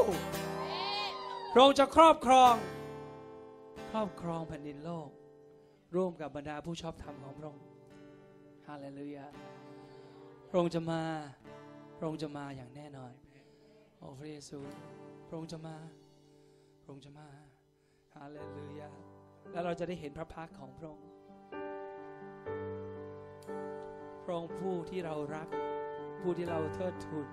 [1.54, 2.54] พระองค์จะครอบครอง
[3.92, 5.10] ครอบครองแผ่นดินโลก
[5.96, 7.66] ร่วมกับบรรดาผู้ชอบธรรมของพระองค์
[8.68, 9.26] ฮาเลลูยา
[10.50, 11.02] พระองค์จะมา
[11.98, 13.14] พระองค์จะมาอย่างแน่นอน
[13.98, 14.60] โอ้พระเยซู
[15.28, 15.76] พระองค์จะมา
[16.82, 17.28] พระองค์จะมา
[18.16, 18.90] ฮาเลลูยา
[19.52, 21.08] แล้วเราจะได้เห็นพระพักของพระองค์
[24.24, 25.48] พระองค์ผู้ที่เรารัก
[26.22, 27.28] ผู้ที่เราเทิดทูน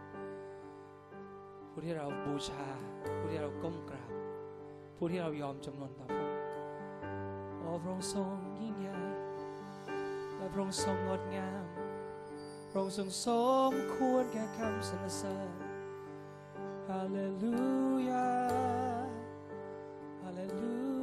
[1.79, 2.67] ผู้ที่เราบูชา
[3.19, 4.11] ผู้ที่เราก้มกราบ
[4.97, 6.39] ผู้ที่เรายอมจำนนต่อพระองค์
[7.59, 8.99] โอ้พระองค์ทรงยิ่งใหญ่
[10.37, 11.65] และพระองค์ทรงงดงาม
[12.71, 13.27] พระองค์ทรงส
[13.71, 15.51] มควรแก่คำสรรเสริญ
[16.89, 17.57] ฮาเลลู
[18.09, 18.31] ยา
[20.23, 20.98] ฮาเลลู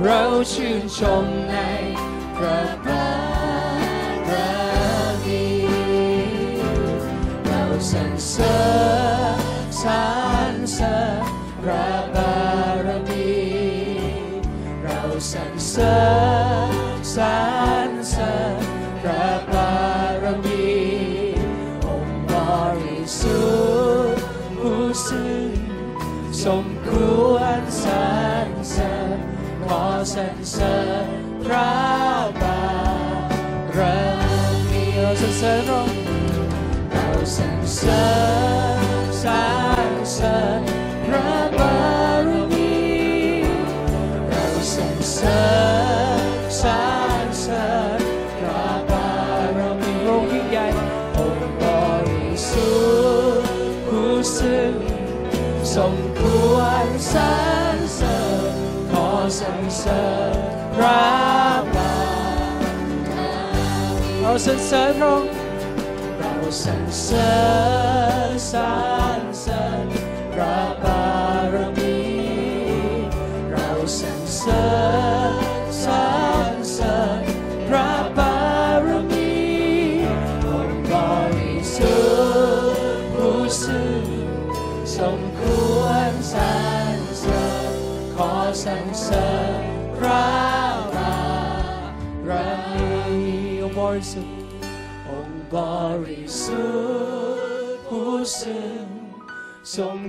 [0.00, 1.52] 柔順從你
[2.40, 2.42] 嘅
[2.82, 2.88] 不
[4.26, 4.32] 得
[5.26, 5.30] 意，
[7.44, 8.42] 柔神色
[9.70, 10.82] 產色
[11.62, 11.68] 嘅
[12.10, 12.14] 不
[12.82, 14.40] 得意，
[14.82, 15.82] 柔神色
[17.04, 17.51] 產。
[64.42, 64.48] มี
[66.16, 66.32] เรา
[66.62, 66.64] ส
[68.60, 68.66] ร
[69.00, 69.01] ร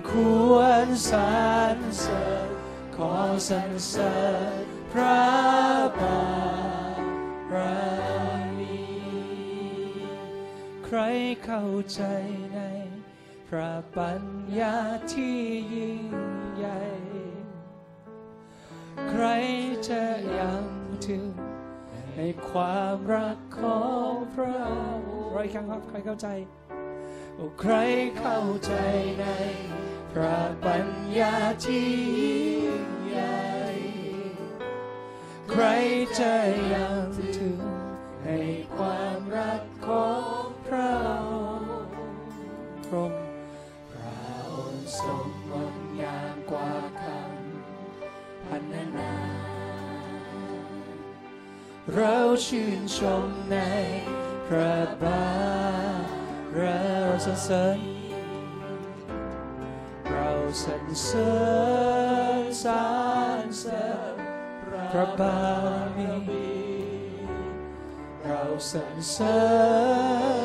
[0.09, 0.11] ค
[0.51, 1.33] วรสร
[1.75, 2.49] รเสริญ
[2.95, 3.13] ขอ
[3.49, 4.15] สรรเสริ
[4.61, 5.23] ญพระ
[5.99, 6.23] บา
[7.53, 7.55] ร
[8.59, 8.83] มี
[10.85, 10.99] ใคร
[11.45, 12.01] เข้าใจ
[12.53, 12.59] ใน
[13.47, 14.23] พระปัญ
[14.59, 14.77] ญา
[15.13, 15.39] ที่
[15.75, 16.05] ยิ่ง
[16.55, 16.81] ใหญ่
[19.09, 19.25] ใคร
[19.89, 20.03] จะ
[20.39, 20.65] ยัง
[21.07, 21.25] ถึง
[22.15, 26.27] ในความรักของพระองค์รอยครั้งครับใครเข้าใจ
[27.35, 27.73] โอ้ใคร
[28.19, 28.73] เข้าใจ
[29.19, 29.25] ใน
[30.17, 30.87] พระปัญ
[31.19, 31.35] ญา
[31.65, 31.89] ที่
[32.19, 33.43] ยิ่งใหญ่
[35.49, 35.63] ใคร
[36.19, 36.35] จะ
[36.73, 37.03] ยัง
[37.37, 37.59] ถึง
[38.23, 38.29] ใน
[38.75, 40.11] ความรักขอ
[40.41, 40.93] งพระ
[41.29, 41.69] องค์
[42.87, 43.21] พระองค์
[43.91, 48.63] พระองค์ทรงงดงามกว่าคำพัน
[48.97, 49.13] นา
[51.93, 53.57] เราชื่นชมใน
[54.47, 55.25] พระบา
[55.95, 56.13] ร
[56.55, 56.81] เรา
[57.25, 57.92] สรรเสริญ
[60.63, 61.33] สรรเสริ
[62.41, 62.71] ญสร
[63.43, 64.15] รเสริญ
[64.91, 65.39] พระบา
[65.97, 66.53] รมี
[68.23, 69.41] เราสรรเสริ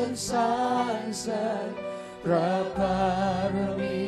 [0.07, 0.39] ญสร
[0.99, 1.69] รเสริญ
[2.23, 2.99] พระบา
[3.53, 4.01] รมี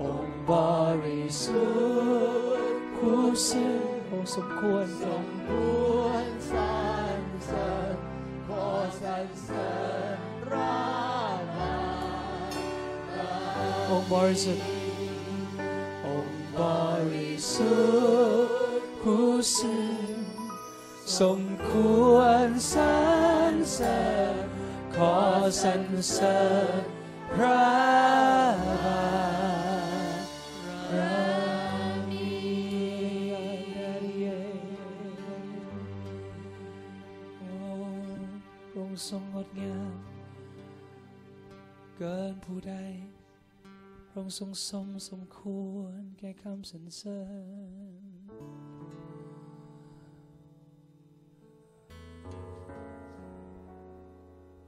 [0.00, 0.52] องค์บ
[1.04, 1.64] ริสุ
[2.60, 5.50] ทธิ์ผู้ซึ่งองค์สมควรสมค
[5.98, 6.74] วรสร
[7.18, 7.94] รเสริญ
[8.46, 8.66] ขอ
[9.00, 9.70] สรรเสริ
[10.11, 10.11] ญ
[14.12, 14.66] บริสุทธิ์
[16.06, 16.60] องค์บ
[17.12, 17.74] ริสุ
[18.48, 19.82] ทธิ์ผู้ซึ่
[20.14, 20.16] ง
[21.18, 21.70] สมค
[22.12, 22.94] วรสร
[23.52, 24.02] รเสริ
[24.34, 24.44] ญ
[24.94, 25.16] ขอ
[25.62, 25.82] สรร
[26.12, 26.40] เสริ
[26.78, 26.82] ญ
[27.32, 27.62] พระ
[28.74, 29.12] บา
[30.92, 30.96] ร
[32.10, 32.32] มี
[37.38, 37.56] โอ้
[38.72, 39.94] พระองค์ทรงงดงาม
[41.96, 42.74] เกินผู้ใด
[44.14, 45.40] พระองค์ทรงสมสมค
[45.70, 47.20] วรแก่คำสรรเสริ
[48.00, 48.02] ญ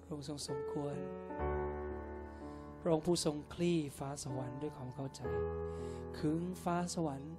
[0.02, 0.96] พระองค์ทรงสมควร
[2.80, 5.22] พระองค์ผู้ทรงคลี่ฟ้าสวรรค์ด้วยความเข้าใจ
[6.18, 7.34] ขึงฟ้าสวรรค์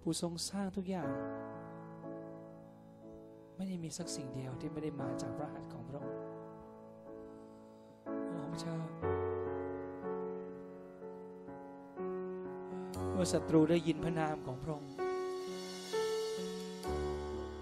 [0.00, 1.10] ผู้ทรงสร้างทุกอย่าง
[3.56, 6.20] ไม่ได้มีสักสิ่งเดียวที่ไม่ได้มาจากพระหัตถ์ของพระองค์
[8.28, 8.89] โอ้พระเจ้า
[13.22, 14.92] มื่อศัตรูได้ยินพระนามของพระองค์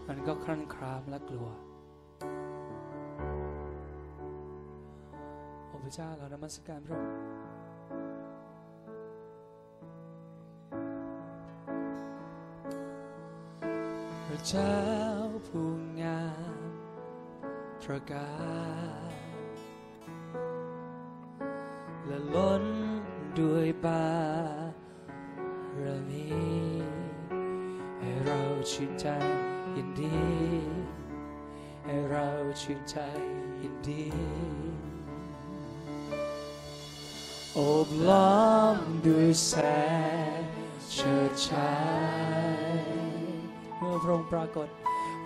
[0.08, 1.48] มันก็ครั่นครามและกลัว
[5.66, 7.16] โอ้พระเจ้าเรานมัสการพระองค์
[14.26, 14.76] พระเจ้า
[15.48, 15.70] ผู้
[16.02, 16.24] งา
[16.60, 16.70] ม
[17.82, 18.30] พระกา
[19.12, 19.16] ย
[22.06, 22.64] และล้น
[23.40, 24.57] ด้วยบา
[28.72, 29.06] ชื่นใจ
[29.76, 30.18] ยินดี
[31.84, 32.26] ให้เรา
[32.60, 32.96] ชื่นใจ
[33.62, 34.04] ยินดี
[37.54, 38.46] โอบล้อ
[38.76, 39.52] มด้วยแส
[40.40, 40.42] ง
[40.92, 41.74] เฉิดฉา
[42.62, 42.84] ย
[43.76, 44.68] เมื่อพระองค์ปรากฏ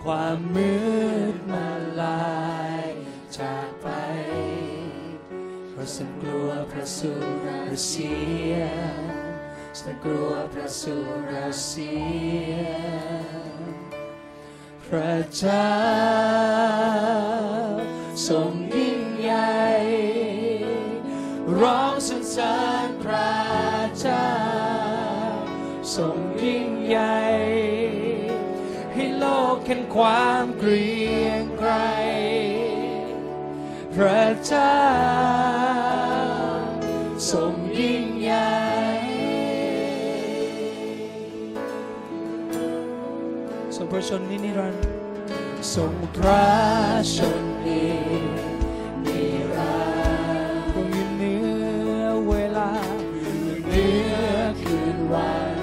[0.03, 0.73] ความมื
[1.33, 1.67] ดมา
[2.01, 2.33] ลา
[2.83, 2.85] ย
[3.37, 3.87] จากไป
[5.69, 7.13] เพราะฉันกลัวพระสุ
[7.69, 8.13] รเสี
[8.51, 8.55] ย
[8.97, 9.12] ง
[9.79, 10.95] ฉันกลัวพระสุ
[11.31, 11.33] ร
[11.65, 11.93] เสี
[12.49, 12.53] ย
[13.55, 13.59] ง
[14.85, 15.73] พระเจ้า
[18.27, 19.61] ทรงยิ่งใหญ่
[21.59, 23.33] ร้องสรรเสริญพระ
[23.99, 24.31] เจ้า
[25.95, 27.21] ทรงยิ่งใหญ่
[28.93, 30.93] ให้โลกเห็นความเกรี
[31.25, 31.71] ยงไกร
[33.95, 35.42] พระเจ้า
[44.07, 44.85] ชนนิรันดร์
[45.73, 46.45] ทรงพระ
[47.15, 47.81] ชนนิ
[49.53, 49.75] รั
[50.49, 51.35] นดร์ทรงอยู่เหนื
[52.01, 52.69] อเวลา
[53.21, 53.35] อยู่
[53.67, 54.15] เหนือ
[54.61, 55.57] คืนวัน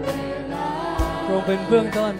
[0.00, 0.06] เว
[0.52, 0.68] ลา
[1.26, 2.14] ทรงเป็นเบื้องต้น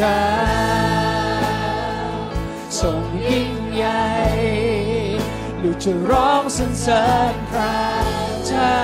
[0.00, 0.02] จ
[2.78, 4.06] ทรงยิ่งใหญ่
[5.62, 7.78] ลูกจะร้องสรรเสริญพระ
[8.46, 8.78] เจ้า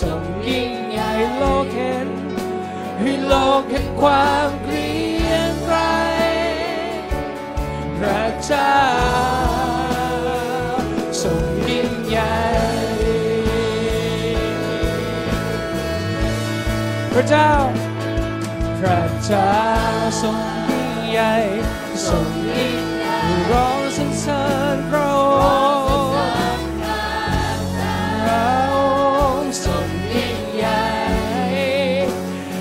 [0.00, 2.08] ทรงยิ่งใหญ่โลกเห็น
[2.98, 4.92] ให้โลกเห็นความเกรี
[5.28, 5.76] ยงไร
[7.98, 8.78] พระเจ้า
[11.22, 12.38] ทรงยิ่งใหญ่
[17.12, 17.48] พระเจ้า
[19.28, 19.62] พระเจ้า
[20.22, 21.34] ทรงยิ่งใหญ่
[22.06, 23.18] ทรงยิ่งใหญ่
[23.50, 25.18] ร้องสรรเสริญพระอ
[26.56, 26.72] งค์
[28.24, 28.76] พระอ
[29.38, 30.84] งค์ทรงยิ่งใหญ่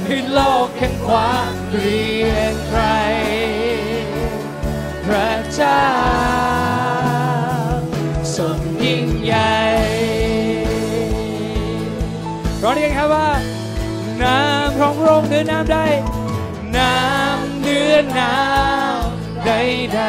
[0.05, 2.81] ให้โลกแห่งความเกรียงไกร
[5.05, 5.85] พระเจ้า
[8.37, 9.57] ทรงยิ่งใหญ่
[12.63, 13.29] ร้องเรียกครับว่า
[14.21, 15.79] น้ำของพระองค์เหนือน้ำใด
[16.77, 19.51] น้ำเนือน้ำใด
[19.93, 20.01] ใด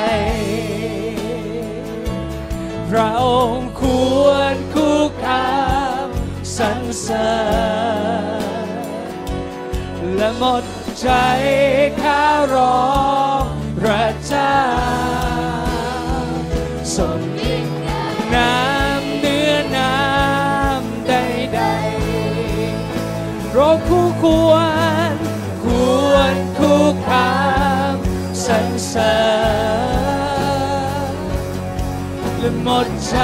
[1.25, 3.83] ๆพระองค์ค
[4.23, 5.53] วรคุกคา
[6.07, 6.09] ม
[6.57, 7.33] สรรเสริ
[8.66, 8.69] ญ
[10.16, 10.64] และหมด
[11.01, 11.09] ใจ
[12.03, 12.89] ข้าร้อ
[13.43, 13.45] ง
[13.79, 14.59] พระเจ้า
[16.97, 17.66] ทรงยิ่ง
[18.35, 21.14] น้ำเนื้อน้ำใด
[21.55, 24.53] ใดๆเราคู่คว
[25.08, 25.08] ร
[32.49, 33.16] และหมดใจ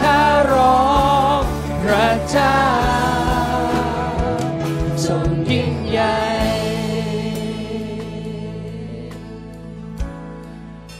[0.00, 0.22] ข้า
[0.52, 0.82] รอ
[1.40, 1.42] ง
[1.82, 2.60] พระเจ้า
[5.06, 6.16] ทรงยิ่งใหญ่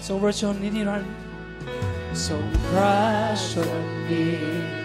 [0.07, 1.13] ทรงประชนนิรันดร์
[2.27, 2.97] ทรงพระ
[3.51, 4.82] ชนดีนิ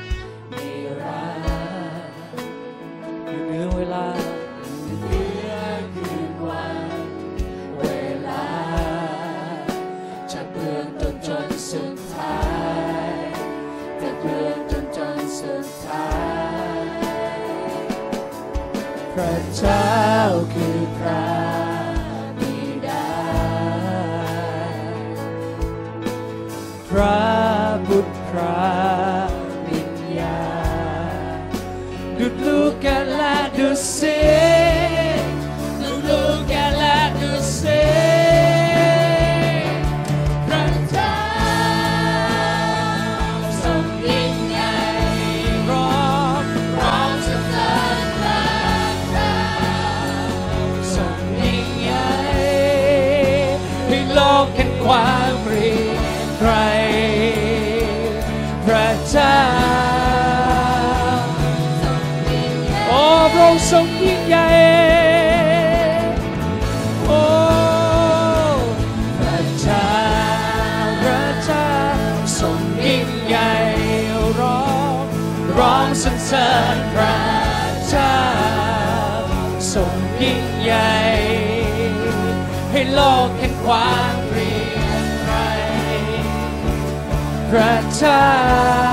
[87.99, 88.86] พ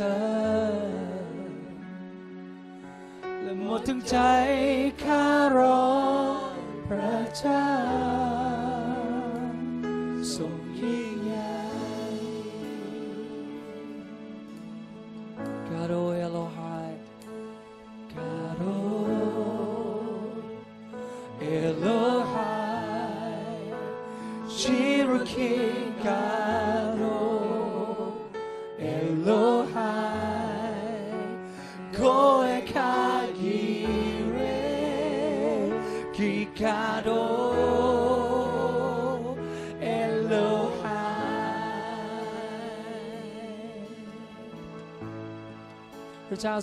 [0.00, 0.18] ริ
[0.80, 1.52] ญ
[3.42, 4.16] และหมดทั้งใจ
[5.04, 5.26] ข้า
[5.58, 5.92] ร้อ
[6.48, 6.52] ง
[6.88, 7.67] พระเจ้า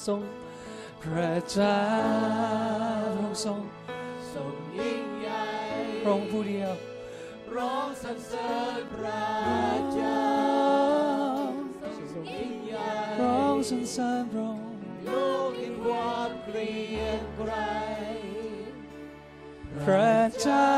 [0.07, 0.21] ทรง
[1.01, 1.81] พระเจ้า
[3.15, 3.59] พระองค์ทรง
[4.33, 5.45] ทรงยิ่งใหญ่
[6.03, 6.73] พระองค์ผู้เดียว
[7.55, 9.25] ร้องสรรเสริญพระ
[9.93, 10.25] เจ้า
[12.11, 12.89] ทรงยิ่งใหญ่
[13.21, 15.09] ร้องสรรเสริญพระองค์โล
[15.47, 17.51] กเห็นความเกลียดไกร
[19.83, 20.74] พระเจ้า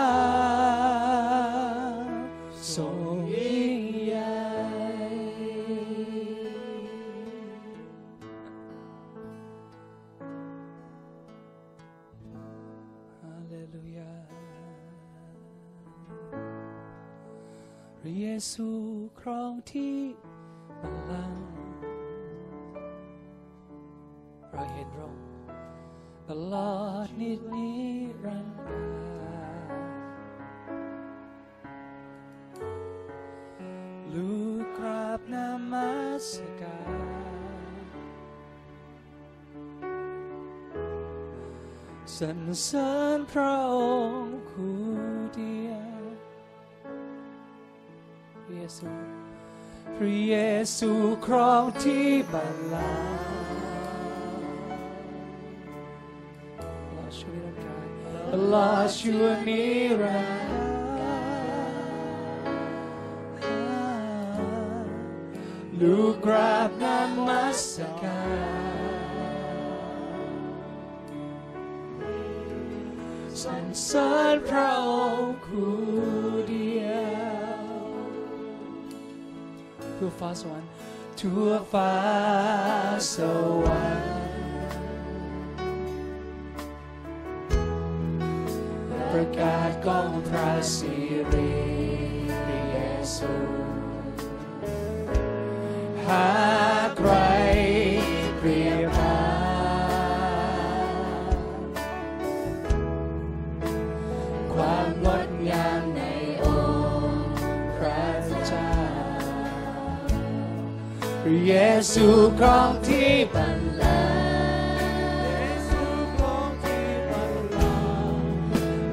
[19.72, 19.98] ที่
[20.82, 21.46] บัลลังก์
[24.52, 25.16] เราเห็นระอง
[26.30, 26.74] ตลอ
[27.06, 27.72] ดนิดนิ
[28.26, 29.38] รันดร์กา
[34.14, 35.92] ลูกกราบนามั
[36.26, 36.28] ส
[36.62, 37.86] การ
[42.18, 43.76] สรรเสริญพระอ
[44.12, 44.80] งค์คู่
[45.36, 46.02] เดียว
[48.44, 49.17] พระเยซู
[50.02, 50.38] พระเย
[50.78, 50.92] ซู
[51.26, 53.24] ครองที่บัลลังก์
[56.96, 57.88] ลอช่วยร่างกาย
[58.32, 59.64] ตลอช่วยนิ
[60.02, 60.58] รันดร์
[65.80, 66.84] ลูกกราบน
[67.28, 67.62] มัส
[68.02, 68.78] การ
[73.42, 74.90] สรรเสริญพระอ
[75.20, 75.27] งค์
[80.20, 80.70] ทั่วฟ้าสวรรค์
[81.20, 81.92] ทั่วฟ้า
[112.02, 113.84] ซูครองที่บัลนเล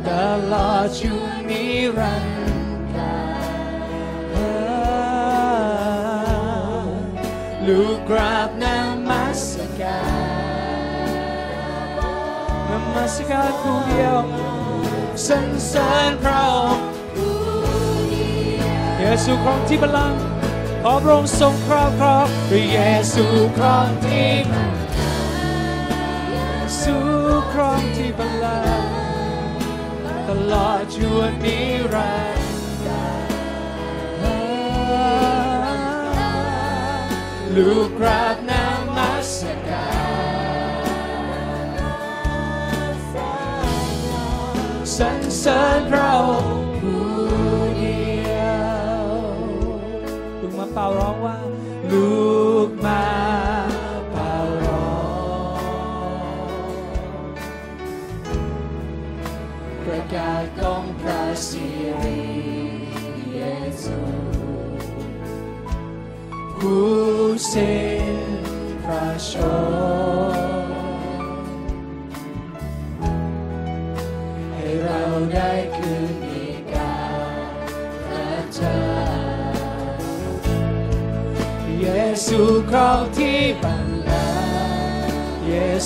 [0.09, 0.11] ต
[0.53, 1.65] ลอดชั่วนิ
[1.99, 2.45] รันดร์
[7.67, 8.65] ลูกกราบน
[9.09, 9.43] มัส
[9.81, 11.11] การ
[12.69, 14.17] นมัสการผู้เดียว
[15.27, 16.87] สรรเสริญพระองค์
[18.99, 20.34] เยซูครองที่บัลลัง์
[20.87, 22.79] ขอพระองค์ทรงครอบครองพระเย
[23.13, 23.25] ซู
[23.57, 24.71] ครองที่บัง
[26.33, 26.37] เย
[26.81, 26.97] ซู
[27.53, 28.91] ครองที่บัลลังก์
[30.29, 31.59] ตลอดชั่วนิ
[31.95, 32.47] รันดร์
[37.55, 38.53] ลูกกราบน
[38.97, 39.31] มัส
[39.69, 39.95] การ
[44.97, 46.04] สรรเสริญพระ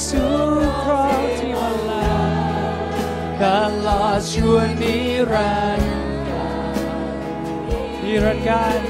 [0.06, 0.24] ซู
[0.82, 2.90] ครองที่บัลลังก์
[3.42, 3.44] ต
[3.86, 4.96] ลอดชั่วนิ
[5.32, 5.98] รันดร์
[8.02, 8.80] นิรันดร์การ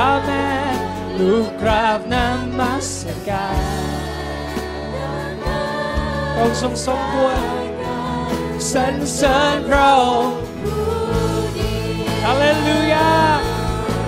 [0.00, 0.30] อาเม
[0.74, 0.76] น
[1.18, 2.14] ลูกกราบน
[2.58, 2.90] มัส
[3.28, 3.62] การ
[6.36, 7.40] องค์ทรงสมควร
[8.72, 10.38] สรรเสริญพระองค์
[12.24, 13.12] ฮาเลลูยา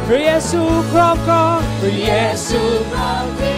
[0.07, 2.13] พระเยซูครอบครองพระเย
[2.49, 2.61] ซู
[2.93, 3.58] ครองที่บั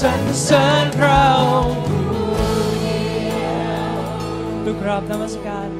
[0.00, 1.82] สรรเสริญพระองค์
[4.64, 5.70] ลูกกราบนมัสการ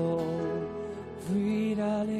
[1.25, 2.11] วิดาเล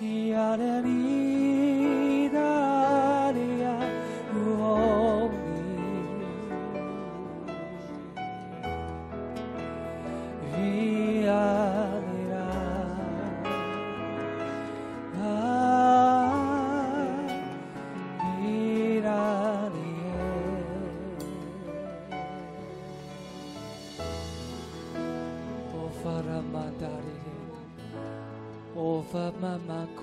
[0.00, 2.05] Ya da di da di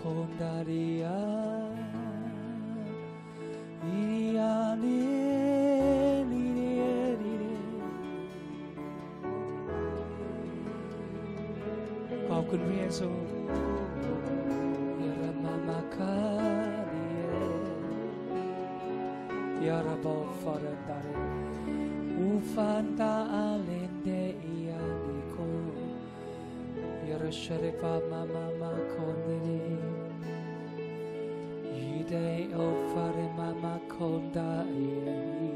[0.04, 1.18] mama kondaria
[3.84, 5.00] Iria ni
[6.30, 6.70] ni ni
[7.22, 7.36] ni
[12.28, 13.10] ขอบคุณพระเยซู
[15.04, 16.16] ยารามามาคา
[16.90, 17.22] เดีย
[19.66, 21.08] ยาราบอฟารันดาเร
[22.18, 23.68] อูฟันตาอาเ
[32.14, 34.50] day ofare mama konda
[34.80, 35.54] yeni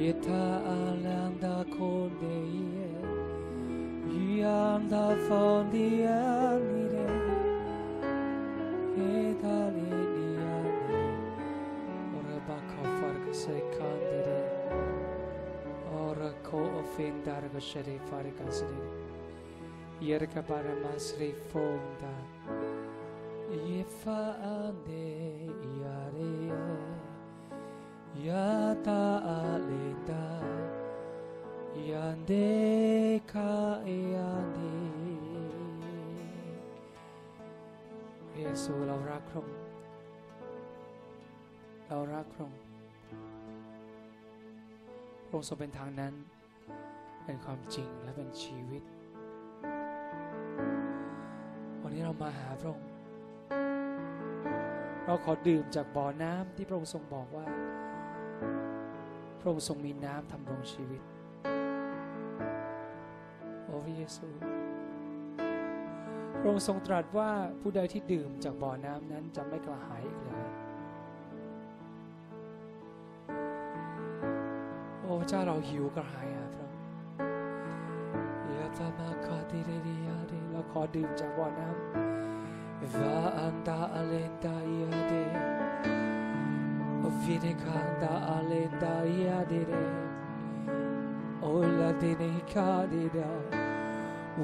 [0.00, 2.90] Yeta alanda konde ye
[4.40, 7.06] Yanda fondi anire
[9.06, 11.00] Edale niyane
[12.18, 14.38] Ora bako farga se kandere
[16.04, 18.78] Ora ko ofendar ga shari farga sri
[20.12, 22.33] Yerka para masri fonda fonda.
[24.00, 24.20] Fa
[24.56, 25.06] ande
[25.82, 26.34] yare
[28.26, 29.02] Yata
[29.38, 30.24] alenda
[31.90, 34.94] Yande ka yande
[38.62, 39.56] ซูเรารักพระองค์
[41.88, 42.60] เรารักพระองค์
[45.26, 46.14] พระองค์ทรงเป็นทางนั้น
[47.24, 48.82] เป็นความจริงและเป็นชีวิต
[51.82, 52.93] วันนี้เรามาหาพระองค์
[55.06, 57.46] เราขอดื่มจากบ่อน้ำที่พระองค์ทรงบอกว่า
[59.40, 61.02] พระองค์ทรงมีน้ำทำรงชีวิต
[63.64, 64.28] โอ้พระเยซู
[66.38, 67.30] พระองค์ทรงตรัสว่า
[67.60, 70.48] ผู้ใดที่ดื่มจากบ่อน้ำนั้นจะไม่กระหายอีกเลย
[75.00, 76.80] โอ้เจ้าเราหิวกระหายหาพระองค์
[78.54, 82.13] ยาตามาคาติเรียเดเราขอดื่มจากบ่อน้ำ
[82.92, 85.26] Vaanda alenda yade
[87.06, 89.84] Ovinekanda alenda yadire
[91.42, 93.30] Ola dinekadida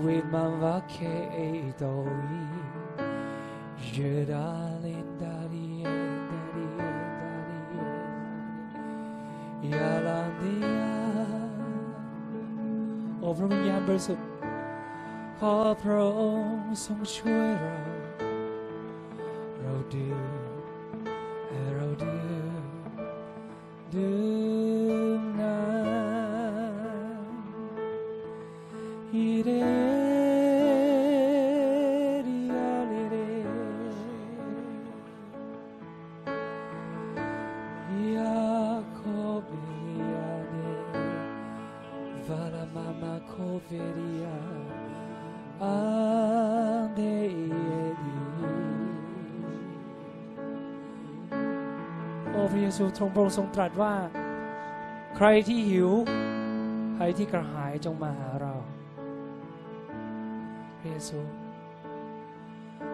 [0.03, 1.14] Widman vake
[1.45, 2.47] eidoi
[3.93, 7.82] Jedalendari endari endari
[9.70, 10.91] Yalandia
[13.22, 14.20] Over me yambersum
[15.41, 17.89] 花头送雪人。
[52.76, 53.94] ซูทรงพระองค์ทรงตรัสว่า
[55.16, 55.90] ใครที่หิว
[56.94, 58.54] ใครที่กระหายจงมาหาเรา
[60.78, 61.20] พระเยซู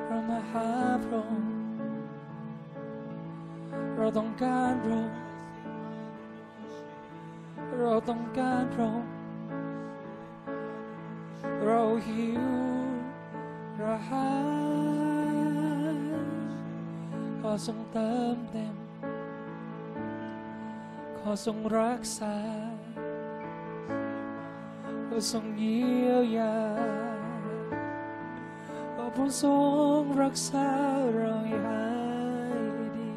[0.06, 0.68] เรามาหา
[1.04, 1.50] พระองค์
[3.96, 5.18] เราต้องการพระองค์
[7.80, 9.12] เราต้องการพระองค์
[11.64, 12.46] เราหิว
[13.76, 14.30] กระหา
[15.94, 15.96] ย
[17.40, 18.74] ขอทรงเติมเต็ม
[21.30, 22.36] อทรงรักษา
[25.08, 26.56] ขอทรงเยียวยา
[28.94, 29.54] ขอพระทร
[30.00, 30.68] งรักษา
[31.14, 31.84] เราให้หา
[32.58, 33.10] ยดี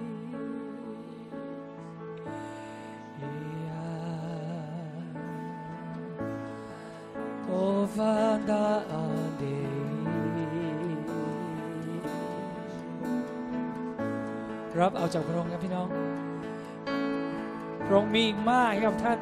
[7.61, 8.65] Ovanda
[9.03, 9.55] ade
[14.79, 15.87] รับเอาจากพระองค์ครับพี่น้อง
[17.89, 19.19] พระองค์มีอีกมากให้กับท่าน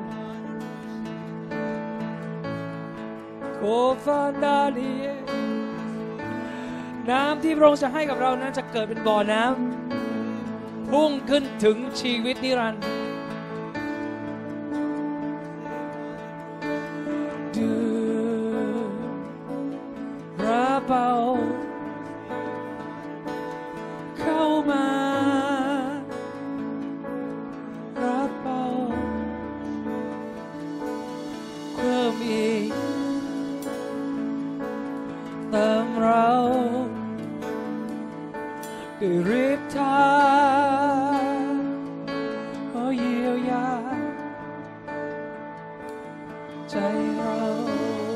[3.56, 3.62] โค
[4.06, 5.08] ฟานดาเลีย
[7.10, 12.84] น้ำที่พระองค์จะให้กับเรานั้นจะเกิดเป็นบ่อน้ำพุ่งขึ้นถึงชีวิตนิรันดร์
[47.38, 48.07] เ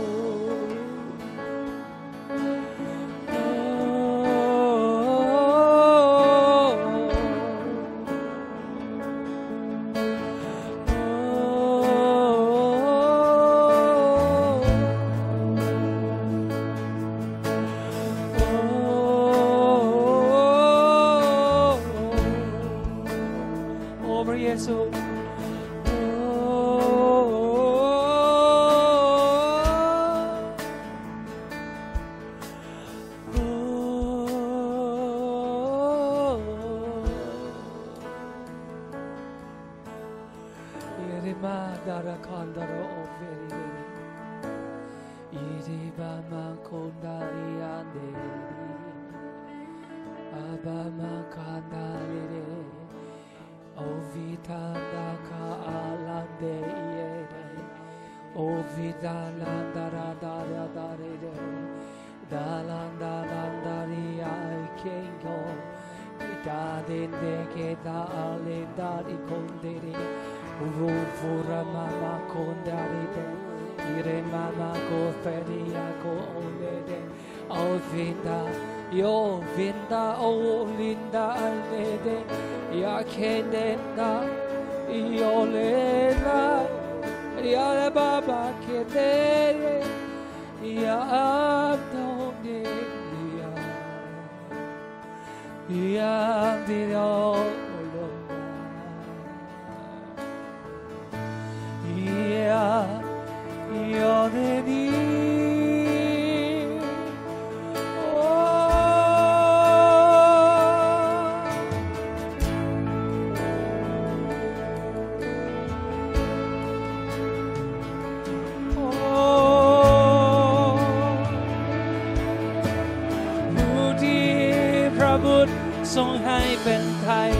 [125.23, 125.55] บุตร
[125.95, 127.33] ทรงให้เป็นไทย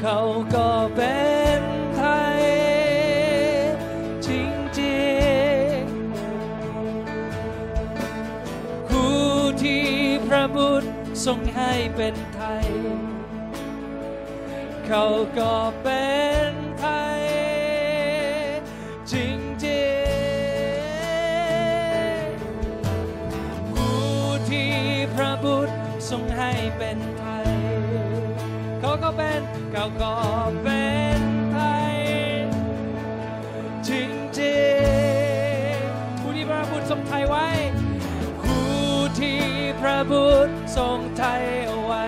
[0.00, 0.18] เขา
[0.54, 1.18] ก็เป็
[1.58, 1.60] น
[1.96, 2.04] ไท
[2.38, 2.42] ย
[4.26, 5.08] จริ
[5.76, 9.24] งๆผู้
[9.62, 9.86] ที่
[10.26, 10.88] พระบุตร
[11.24, 12.66] ทรงให้เป็นไทย
[14.86, 15.04] เขา
[15.38, 16.04] ก็เป็
[16.43, 16.43] น
[29.14, 29.42] เขาก็เป็น
[29.72, 30.14] เขาก็
[30.62, 30.84] เป็
[31.18, 31.20] น
[31.52, 31.58] ไท
[31.92, 31.94] ย
[33.88, 34.58] จริ
[35.72, 37.46] งๆผู้ที่พระบุตรทรงไทยไว้
[38.42, 38.72] ผู้
[39.20, 39.40] ที่
[39.80, 42.04] พระบุตรทรงไทยเอาไว้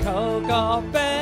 [0.00, 0.18] เขา
[0.50, 0.62] ก็
[0.92, 1.15] เป็น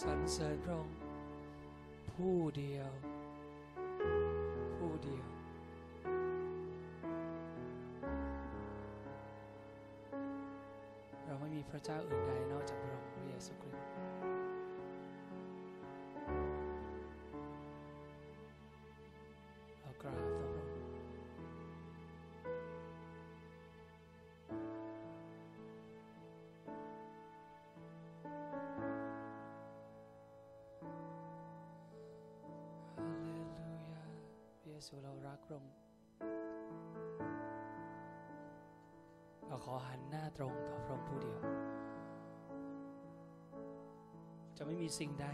[0.00, 0.96] สรรเสริญพระองค์
[2.10, 2.92] ผู้เดียว
[4.76, 5.26] ผู้เดียว
[11.24, 14.09] เราไม่มีพระเจ้าอื่นใดนอกจากพระองค์พระเยซูคริสต์
[34.92, 35.74] ซูเรารักพระองค์
[39.46, 41.40] เราขอหันหน้าตรงต่อพระองค์ผู้เดียว
[44.56, 45.26] จะไม่มีสิ่งใด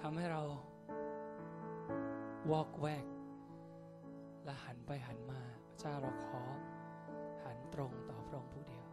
[0.00, 0.42] ทำให้เรา
[2.50, 3.06] วอกแวก
[4.44, 6.42] และหันไปหันมาพระเจ้าเราขอ
[7.44, 8.86] หันตรงต่อพระองค์ผู้เดียว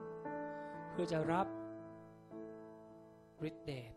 [0.92, 1.48] เพื่อจะรับ
[3.50, 3.94] ฤทธิเดช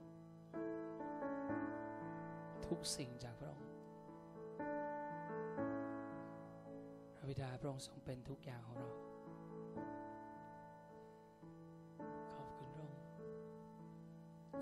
[2.66, 3.67] ทุกสิ่งจากพระองค์
[7.42, 8.90] ดาพระองค์ทรงเป็นทุกอย่างของเรา
[12.34, 13.02] ขอบคุณพระองค์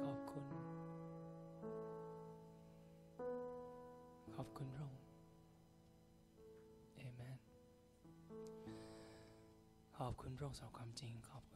[0.04, 0.44] ขอบคุณ
[4.34, 5.02] ขอบคุณพระองค์
[6.96, 7.38] เอเมน
[9.96, 11.54] ขอบคุณพระองค์สำหรับความจริงขอบค